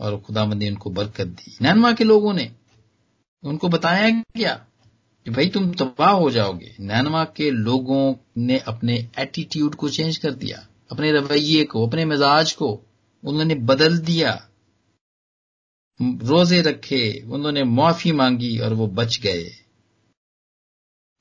और 0.00 0.20
खुदामंद 0.20 0.58
ने 0.58 0.68
उनको 0.68 0.90
बरकत 0.90 1.26
दी। 1.26 1.56
नैनवा 1.62 1.92
के 1.92 2.04
लोगों 2.04 2.34
ने 2.34 2.52
उनको 3.44 3.68
बताया 3.68 4.10
क्या 4.10 4.54
कि 5.26 5.30
भाई 5.30 5.48
तुम 5.48 5.72
तबाह 5.72 6.10
हो 6.10 6.30
जाओगे। 6.30 6.76
नैनवा 6.80 7.24
के 7.24 7.50
लोगों 7.50 8.14
ने 8.36 8.58
अपने 8.58 9.08
एटीट्यूड 9.18 9.74
को 9.74 9.88
चेंज 9.88 10.16
कर 10.16 10.30
दिया। 10.30 10.66
अपने 10.92 11.12
रवैये 11.12 11.64
को, 11.64 11.86
अपने 11.86 12.04
मिजाज 12.04 12.52
को 12.52 12.82
उन्होंने 13.24 13.54
बदल 13.54 13.98
दिया। 13.98 14.48
रोज़े 16.02 16.62
रखे, 16.62 17.24
उन्होंने 17.30 17.64
माफ़ी 17.64 18.12
मांगी 18.12 18.58
और 18.58 18.74
वो 18.74 18.86
बच 18.86 19.18
गए। 19.20 19.50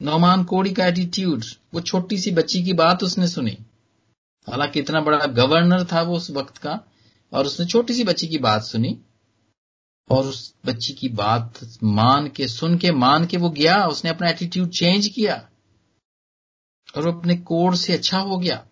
नौमान 0.02 0.44
कोड़ी 0.44 0.74
का 0.74 0.88
एटीट्यूड 0.88 1.44
वो 1.74 1.82
छोटी 1.82 2.18
सी 2.18 2.32
बच्ची 2.32 2.64
की 2.64 2.74
बात 2.74 3.04
उसने 3.04 3.28
सुनी। 3.28 3.58
हालाँकि 4.50 4.80
इतना 4.80 5.02
बड़ा 5.02 5.26
गवर्नर 5.26 5.84
था 5.84 6.02
वो 6.02 6.16
उस 6.16 6.32
वक्त 6.32 6.58
का 6.58 6.80
और 7.34 7.46
उसने 7.46 7.66
छोटी 7.66 7.94
सी 7.94 8.04
बच्ची 8.04 8.28
की 8.28 8.38
बात 8.38 8.64
सुनी। 8.64 8.98
और 10.12 10.26
उस 10.26 10.54
बच्ची 10.66 10.94
की 10.94 11.10
बात 11.10 11.60
मान 11.84 12.28
के, 12.28 12.48
सुन 12.48 12.78
के, 12.78 12.92
मान 12.92 13.26
के 13.26 13.38
वो 13.38 13.50
गया, 13.50 13.86
उसने 13.86 14.10
अपना 14.10 14.30
एटीट्यूड 14.30 14.70
चेंज 14.70 15.08
किया। 15.08 15.36
और 16.98 17.06
वो 17.06 17.12
अपने 17.12 17.36
कोड 17.36 17.76
से 17.76 17.94
अच्छा 17.94 18.20
हो 18.20 18.38
गया। 18.38 18.64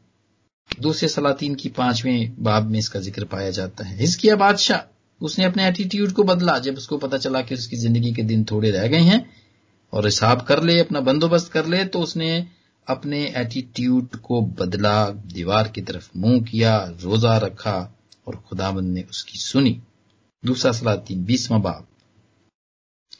दूसरे 0.69 1.09
सलातीन 1.09 1.55
की 1.55 1.69
पाँचवें 1.69 2.35
बाब 2.39 2.65
में 2.65 2.79
इसका 2.79 2.99
ज़िक्र 2.99 3.25
पाया 3.25 3.49
जाता 3.49 3.85
है। 3.85 3.97
हिजकिया 3.97 4.35
बादशाह, 4.35 4.81
उसने 5.21 5.45
अपने 5.45 5.67
एटीट्यूड 5.67 6.11
को 6.11 6.23
बदला। 6.23 6.57
जब 6.59 6.77
उसको 6.77 6.97
पता 6.97 7.17
चला 7.17 7.41
कि 7.41 7.55
उसकी 7.55 7.77
ज़िंदगी 7.77 8.13
के 8.13 8.23
दिन 8.23 8.43
थोड़े 8.43 8.71
रह 8.71 8.87
गए 8.87 9.01
हैं 9.01 9.25
और 9.93 10.05
हिसाब 10.05 10.41
कर 10.41 10.63
ले, 10.63 10.79
अपना 10.79 10.99
बंदोबस्त 11.01 11.51
कर 11.51 11.65
ले 11.65 11.83
तो 11.85 11.99
उसने 11.99 12.47
अपने 12.87 13.25
एटीट्यूड 13.37 14.15
को 14.15 14.41
बदला, 14.41 15.09
दीवार 15.09 15.67
की 15.67 15.81
तरफ़ 15.81 16.09
मुँह 16.17 16.41
किया, 16.41 16.77
रोजा 17.01 17.37
रखा 17.37 17.77
और 18.27 18.35
खुदाबंद 18.49 18.93
ने 18.93 19.01
उसकी 19.09 19.39
सुनी। 19.39 19.81
दूसरा 20.43 20.71
सलातीन 20.71 21.23
बीसवा 21.25 21.57
बाब। 21.57 21.87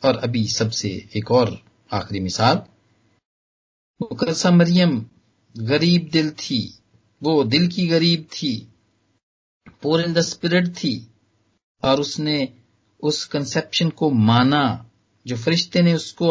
और 0.05 0.17
अभी 0.17 0.47
सबसे 0.47 0.89
एक 1.17 1.31
और 1.31 1.61
आखिरी 1.91 2.19
मिसाल। 2.19 2.61
मुकरसा 4.01 4.51
मरियम 4.51 5.05
गरीब 5.55 6.09
दिल 6.13 6.29
थी, 6.31 6.79
वो 7.21 7.43
दिल 7.43 7.67
की 7.67 7.87
गरीब 7.87 8.27
थी, 8.33 8.55
पोर 9.81 10.01
इन 10.01 10.13
द 10.13 10.21
स्पिरिट 10.21 10.67
थी, 10.73 11.07
और 11.83 11.99
उसने 11.99 12.53
उस 13.03 13.25
कंसेप्शन 13.25 13.89
को 13.89 14.09
माना, 14.11 14.89
जो 15.25 15.35
फरिश्ते 15.35 15.81
ने 15.81 15.93
उसको 15.93 16.27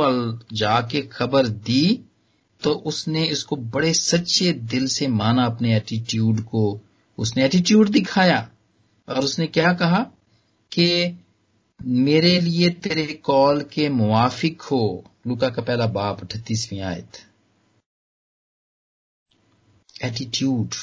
जाके 0.56 1.02
खबर 1.02 1.46
दी 1.46 2.04
तो 2.62 2.72
उसने 2.72 3.24
इसको 3.24 3.56
बड़े 3.56 3.92
सच्चे 3.94 4.52
दिल 4.52 4.86
से 4.86 5.06
माना 5.08 5.44
अपने 5.46 5.76
एटीट्यूड 5.76 6.40
को। 6.40 6.80
उसने 7.18 7.44
एटीट्यूड 7.44 7.88
दिखाया, 7.88 8.50
और 9.08 9.18
उसने 9.18 9.46
क्या 9.46 9.72
कहा? 9.72 10.00
कि 10.72 11.18
मेरे 11.80 12.38
लिए 12.40 12.68
तेरे 12.70 13.06
कॉल 13.24 13.62
के 13.62 13.88
मुआफिक 13.88 14.62
हो। 14.62 15.04
लुका 15.26 15.48
का 15.48 15.62
पहला 15.62 15.86
बाप 15.86 16.20
अठतीसवीं 16.20 16.80
आयत। 16.80 17.18
एटीट्यूड 20.04 20.74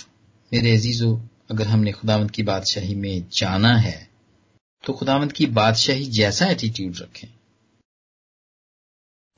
मेरे 0.51 0.75
अजीजो, 0.77 1.15
अगर 1.51 1.67
हमने 1.67 1.91
खुदावंत 1.91 2.31
की 2.31 2.43
बादशाही 2.43 2.95
में 2.95 3.27
जाना 3.31 3.75
है 3.77 3.97
तो 4.83 4.93
खुदावंत 4.93 5.31
की 5.31 5.45
बादशाही 5.45 6.05
जैसा 6.11 6.45
एटीट्यूड 6.45 6.95
रखें। 6.97 7.27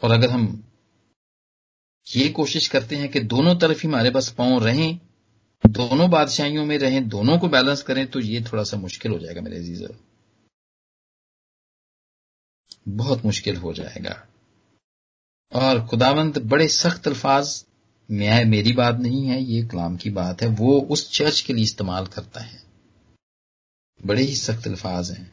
और 0.01 0.11
अगर 0.11 0.29
हम 0.29 0.63
ये 2.07 2.27
कोशिश 2.29 2.67
करते 2.67 2.95
हैं 2.95 3.09
कि 3.09 3.19
दोनों 3.25 3.55
तरफ़ 3.55 3.81
ही 3.81 3.87
हमारे 3.87 4.09
पास 4.09 4.29
पाँव 4.31 4.65
रहें, 4.65 4.99
दोनों 5.63 6.09
बादशाहियों 6.09 6.65
में 6.65 6.77
रहें, 6.77 7.07
दोनों 7.09 7.37
को 7.39 7.47
बैलेंस 7.49 7.81
करें 7.81 8.05
तो 8.07 8.19
ये 8.19 8.41
थोड़ा 8.43 8.63
सा 8.63 8.77
मुश्किल 8.77 9.11
हो 9.11 9.19
जाएगा 9.19 9.41
मेरे 9.41 9.57
अज़ीज़। 9.57 9.83
बहुत 12.87 13.25
मुश्किल 13.25 13.55
हो 13.55 13.73
जाएगा। 13.73 14.27
और 15.51 15.85
खुदावंत 15.85 16.39
बड़े 16.39 16.67
सख्त 16.67 17.07
अल्फाज 17.07 17.65
मैं 18.09 18.43
मेरी 18.45 18.71
बात 18.71 18.99
नहीं 18.99 19.25
है, 19.25 19.41
ये 19.43 19.63
कलाम 19.63 19.95
की 19.97 20.09
बात 20.09 20.41
है। 20.41 20.47
वो 20.47 20.79
उस 20.81 21.11
चर्च 21.11 21.41
के 21.41 21.53
लिए 21.53 21.63
इस्तेमाल 21.63 22.05
करता 22.05 22.41
है। 22.41 22.59
बड़े 24.05 24.21
ही 24.21 24.35
सख्त 24.35 24.67
अल्फाज 24.67 25.11
हैं। 25.11 25.31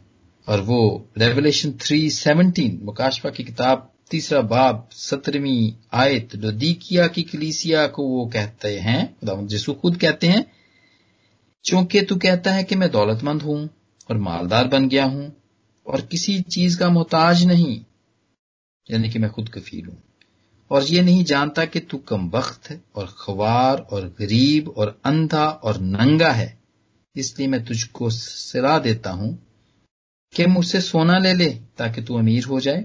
और 0.48 0.60
वो 0.60 1.08
रेवलेशन 1.18 1.72
थ्री 1.72 2.10
सेवनटीन 2.10 2.80
मुकाशफा 2.82 3.30
की 3.30 3.44
किताब, 3.44 3.90
तीसरा 4.10 4.40
बाब, 4.40 4.88
सत्रहवीं 4.92 5.72
आयत 5.92 6.30
किया 6.34 7.06
की 7.06 7.22
कलीसिया 7.22 7.86
को 7.86 8.06
वो 8.06 8.26
कहते 8.26 8.78
हैं 8.78 9.46
जिसको 9.46 9.72
खुद 9.72 9.96
कहते 9.96 10.26
हैं, 10.26 10.44
चूँकि 11.64 12.02
तू 12.02 12.16
कहता 12.16 12.52
है 12.52 12.64
कि 12.64 12.74
मैं 12.74 12.90
दौलतमंद 12.90 13.42
हूँ 13.42 13.68
और 14.10 14.18
मालदार 14.18 14.68
बन 14.68 14.88
गया 14.88 15.04
हूँ 15.04 15.43
और 15.86 16.00
किसी 16.00 16.40
चीज़ 16.42 16.78
का 16.78 16.88
मोहताज 16.88 17.44
नहीं, 17.44 17.84
यानी 18.90 19.08
कि 19.08 19.18
मैं 19.18 19.30
खुद 19.30 19.48
कफील 19.48 19.86
हूँ। 19.86 20.02
और 20.70 20.82
ये 20.82 21.02
नहीं 21.02 21.24
जानता 21.24 21.64
कि 21.64 21.80
तू 21.80 21.98
कम 21.98 22.28
वक्त 22.30 22.70
है 22.70 22.80
और 22.94 23.14
खवार 23.18 23.78
और 23.80 24.06
गरीब 24.18 24.68
और 24.68 25.00
अंधा 25.04 25.46
और 25.46 25.80
नंगा 25.80 26.30
है। 26.32 26.58
इसलिए 27.16 27.48
मैं 27.48 27.64
तुझको 27.64 28.10
सलाह 28.10 28.78
देता 28.78 29.10
हूँ 29.10 29.38
कि 30.34 30.46
मुझसे 30.46 30.80
सोना 30.80 31.18
ले 31.18 31.32
ले 31.32 31.48
ताकि 31.78 32.02
तू 32.02 32.18
अमीर 32.18 32.44
हो 32.44 32.60
जाए। 32.60 32.84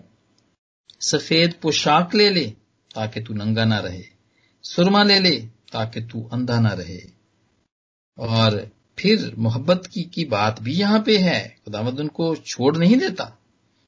सफ़ेद 1.02 1.54
पोशाक 1.62 2.16
ले 2.16 2.30
ले 2.30 2.46
ताकि 2.96 3.22
तू 3.22 3.34
नंगा 3.34 3.66
ना 3.66 3.80
रहे। 3.80 4.04
सुरमा 4.64 5.04
ले 5.04 5.20
ले 5.20 5.32
ताकि 5.72 6.02
तू 6.02 6.30
अंधा 6.34 6.60
ना 6.60 6.74
रहे। 6.74 7.00
और 8.18 8.72
फिर 9.00 9.36
मोहब्बत 9.38 9.84
की 9.94 10.04
की 10.04 10.26
बात 10.26 10.62
भी 10.62 10.74
यहाँ 10.74 11.04
पे 11.04 11.18
है। 11.18 11.56
खुदावंद 11.66 12.00
उनको 12.00 12.36
छोड़ 12.36 12.78
नहीं 12.78 12.98
देता। 12.98 13.38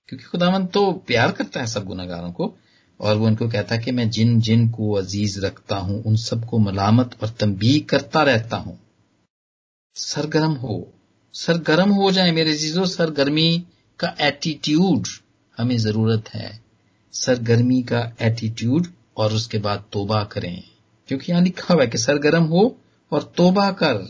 क्योंकि 0.08 0.26
खुदावंद 0.26 0.68
तो 0.68 0.92
प्यार 0.92 1.32
करता 1.32 1.60
है 1.60 1.68
सब 1.68 1.86
गुनागारों 1.86 2.32
को। 2.32 2.58
और 3.02 3.16
वो 3.16 3.26
उनको 3.26 3.50
कहता 3.50 3.76
है 3.76 3.82
कि 3.82 3.92
मैं 3.92 4.10
जिन 4.10 4.42
जिन 4.42 4.70
को 4.70 4.94
अज़ीज़ 4.94 5.40
रखता 5.40 5.76
हूँ, 5.76 6.04
उन 6.04 6.16
सबको 6.16 6.58
मलामत 6.58 7.18
और 7.24 7.30
तंबी 7.30 7.80
करता 7.80 8.24
रहता 8.24 8.58
हूँ। 8.58 8.80
सरगर्म 9.96 10.52
हो। 10.52 10.94
सरगर्म 11.34 11.90
हो 11.90 12.12
जाए 12.12 12.32
मेरे 12.32 12.54
जीजो 12.54 12.86
सरगर्मी 12.86 13.64
का 14.00 14.16
एटीट्यूड 14.22 15.08
हमें 15.58 15.78
ज़रूरत 15.78 16.30
है। 16.34 16.62
सरगर्मी 17.14 17.84
का 17.84 18.14
एटीट्यूड 18.22 18.88
और 19.18 19.34
उसके 19.34 19.58
बाद 19.58 19.84
तोबा 19.94 20.24
करें। 20.24 20.64
क्योंकि 21.08 21.32
यहाँ 21.32 21.44
लिखा 21.44 21.74
हुआ 21.74 21.84
है 21.84 21.90
कि 21.90 21.98
सरगर्म 21.98 22.44
हो 22.44 22.78
और 23.12 23.34
तोबा 23.38 23.72
कर। 23.72 24.10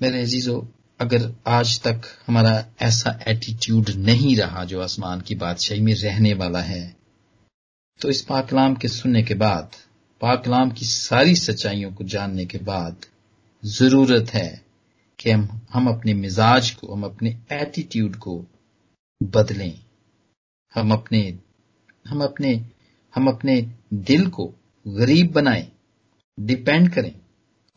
मेरे 0.00 0.20
अजीजो, 0.22 0.56
अगर 1.00 1.22
आज 1.46 1.80
तक 1.82 2.02
हमारा 2.26 2.52
ऐसा 2.82 3.10
एटीट्यूड 3.28 3.88
नहीं 3.98 4.36
रहा 4.36 4.64
जो 4.64 4.80
आसमान 4.80 5.20
की 5.20 5.34
बादशाही 5.34 5.80
में 5.80 5.94
रहने 5.94 6.34
वाला 6.34 6.60
है 6.60 6.82
तो 8.00 8.10
इस 8.10 8.20
पाकलाम 8.22 8.74
के 8.74 8.88
सुनने 8.88 9.22
के 9.22 9.34
बाद, 9.34 9.70
पाकलाम 10.20 10.70
की 10.70 10.84
सारी 10.84 11.34
सच्चाइयों 11.36 11.92
को 11.92 12.04
जानने 12.04 12.46
के 12.46 12.58
बाद 12.58 13.06
ज़रूरत 13.62 14.30
है 14.34 14.62
कि 15.18 15.30
हम 15.30 15.60
हम 15.72 15.88
अपने 15.88 16.14
मिजाज 16.14 16.70
को, 16.70 16.94
हम 16.94 17.04
अपने 17.04 17.36
एटीट्यूड 17.52 18.16
को 18.16 18.44
बदलें। 19.20 19.78
हम 20.74 20.92
अपने 20.92 21.38
हम 22.06 22.22
अपने 22.24 22.54
हम 23.14 23.28
अपने 23.28 23.60
दिल 23.94 24.26
को 24.28 24.52
गरीब 24.86 25.32
बनाएँ 25.32 25.68
डिपेंड 26.40 26.92
करें। 26.94 27.14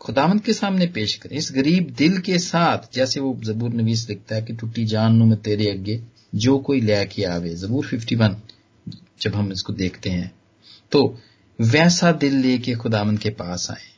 खुदावंत 0.01 0.45
के 0.45 0.53
सामने 0.53 0.87
पेश 0.87 1.15
करें। 1.15 1.37
इस 1.37 1.51
गरीब 1.55 1.93
दिल 1.97 2.17
के 2.17 2.39
साथ, 2.39 2.93
जैसे 2.93 3.19
वो 3.19 3.39
जबूर 3.43 3.69
नवीस 3.69 4.09
लिखता 4.09 4.35
है 4.35 4.41
कि 4.41 4.53
टूटी 4.53 4.85
जान 4.85 5.15
नु 5.15 5.25
मैं 5.25 5.41
तेरे 5.41 5.71
अग्गे, 5.71 6.03
जो 6.35 6.59
कोई 6.59 6.81
लेके 6.81 7.23
आवे। 7.23 7.55
जबूर 7.55 7.85
51 7.85 8.41
जब 9.21 9.35
हम 9.35 9.51
इसको 9.51 9.73
देखते 9.73 10.09
हैं। 10.09 10.35
तो 10.91 11.19
वैसा 11.61 12.11
दिल 12.11 12.35
लेके 12.35 12.75
खुदावंत 12.75 13.19
के 13.19 13.29
पास 13.29 13.71
आए। 13.71 13.91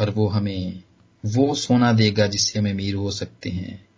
और 0.00 0.10
वो 0.10 0.28
हमें, 0.28 0.82
वो 1.26 1.54
सोना 1.54 1.92
देगा 1.92 2.26
जिससे 2.26 2.58
हम 2.58 2.70
अमीर 2.70 2.94
हो 2.94 3.10
सकते 3.10 3.50
हैं। 3.50 3.88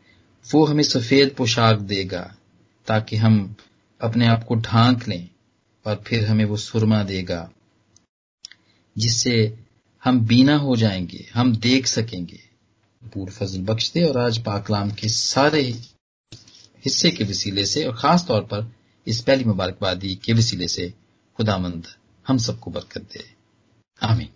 वो 0.53 0.65
हमें 0.65 0.83
सफ़ेद 0.83 1.35
पोशाक 1.39 1.79
देगा, 1.79 2.37
ताकि 2.87 3.17
हम 3.17 3.57
अपने 4.01 4.27
आप 4.27 4.45
को 4.45 4.55
ढांक 4.55 5.09
लें, 5.09 5.29
और 5.87 6.05
फिर 6.07 6.25
हमें 6.25 6.45
वो 6.45 6.57
सुरमा 6.57 7.03
देगा, 7.03 7.51
जिससे 8.99 9.64
हम 10.05 10.21
बीना 10.21 10.57
हो 10.57 10.77
जाएँगे, 10.77 11.31
हम 11.35 11.57
देख 11.57 11.87
सकेंगे। 11.87 12.41
पूर्व 13.15 13.33
फजल 13.33 13.61
बख्श 13.61 13.93
दे 13.93 14.03
और 14.03 14.19
आज 14.19 14.39
पाकलाम 14.39 14.91
के 14.91 15.09
सारे 15.09 15.63
हिस्से 16.85 17.11
के 17.11 17.25
वसीले 17.25 17.67
से 17.67 17.85
और 17.85 17.97
खास 17.97 18.27
तौर 18.27 18.41
पर 18.41 18.73
इस 19.07 19.23
पहली 19.23 19.45
मुबारकबादी 19.45 20.15
के 20.15 20.33
वसीले 20.33 20.69
से 20.69 20.95
खुदामंद 21.37 21.87
हम 22.29 22.39
सबको 22.39 22.71
बरकत 22.71 23.01
दे। 23.01 23.35
आमीन। 24.03 24.29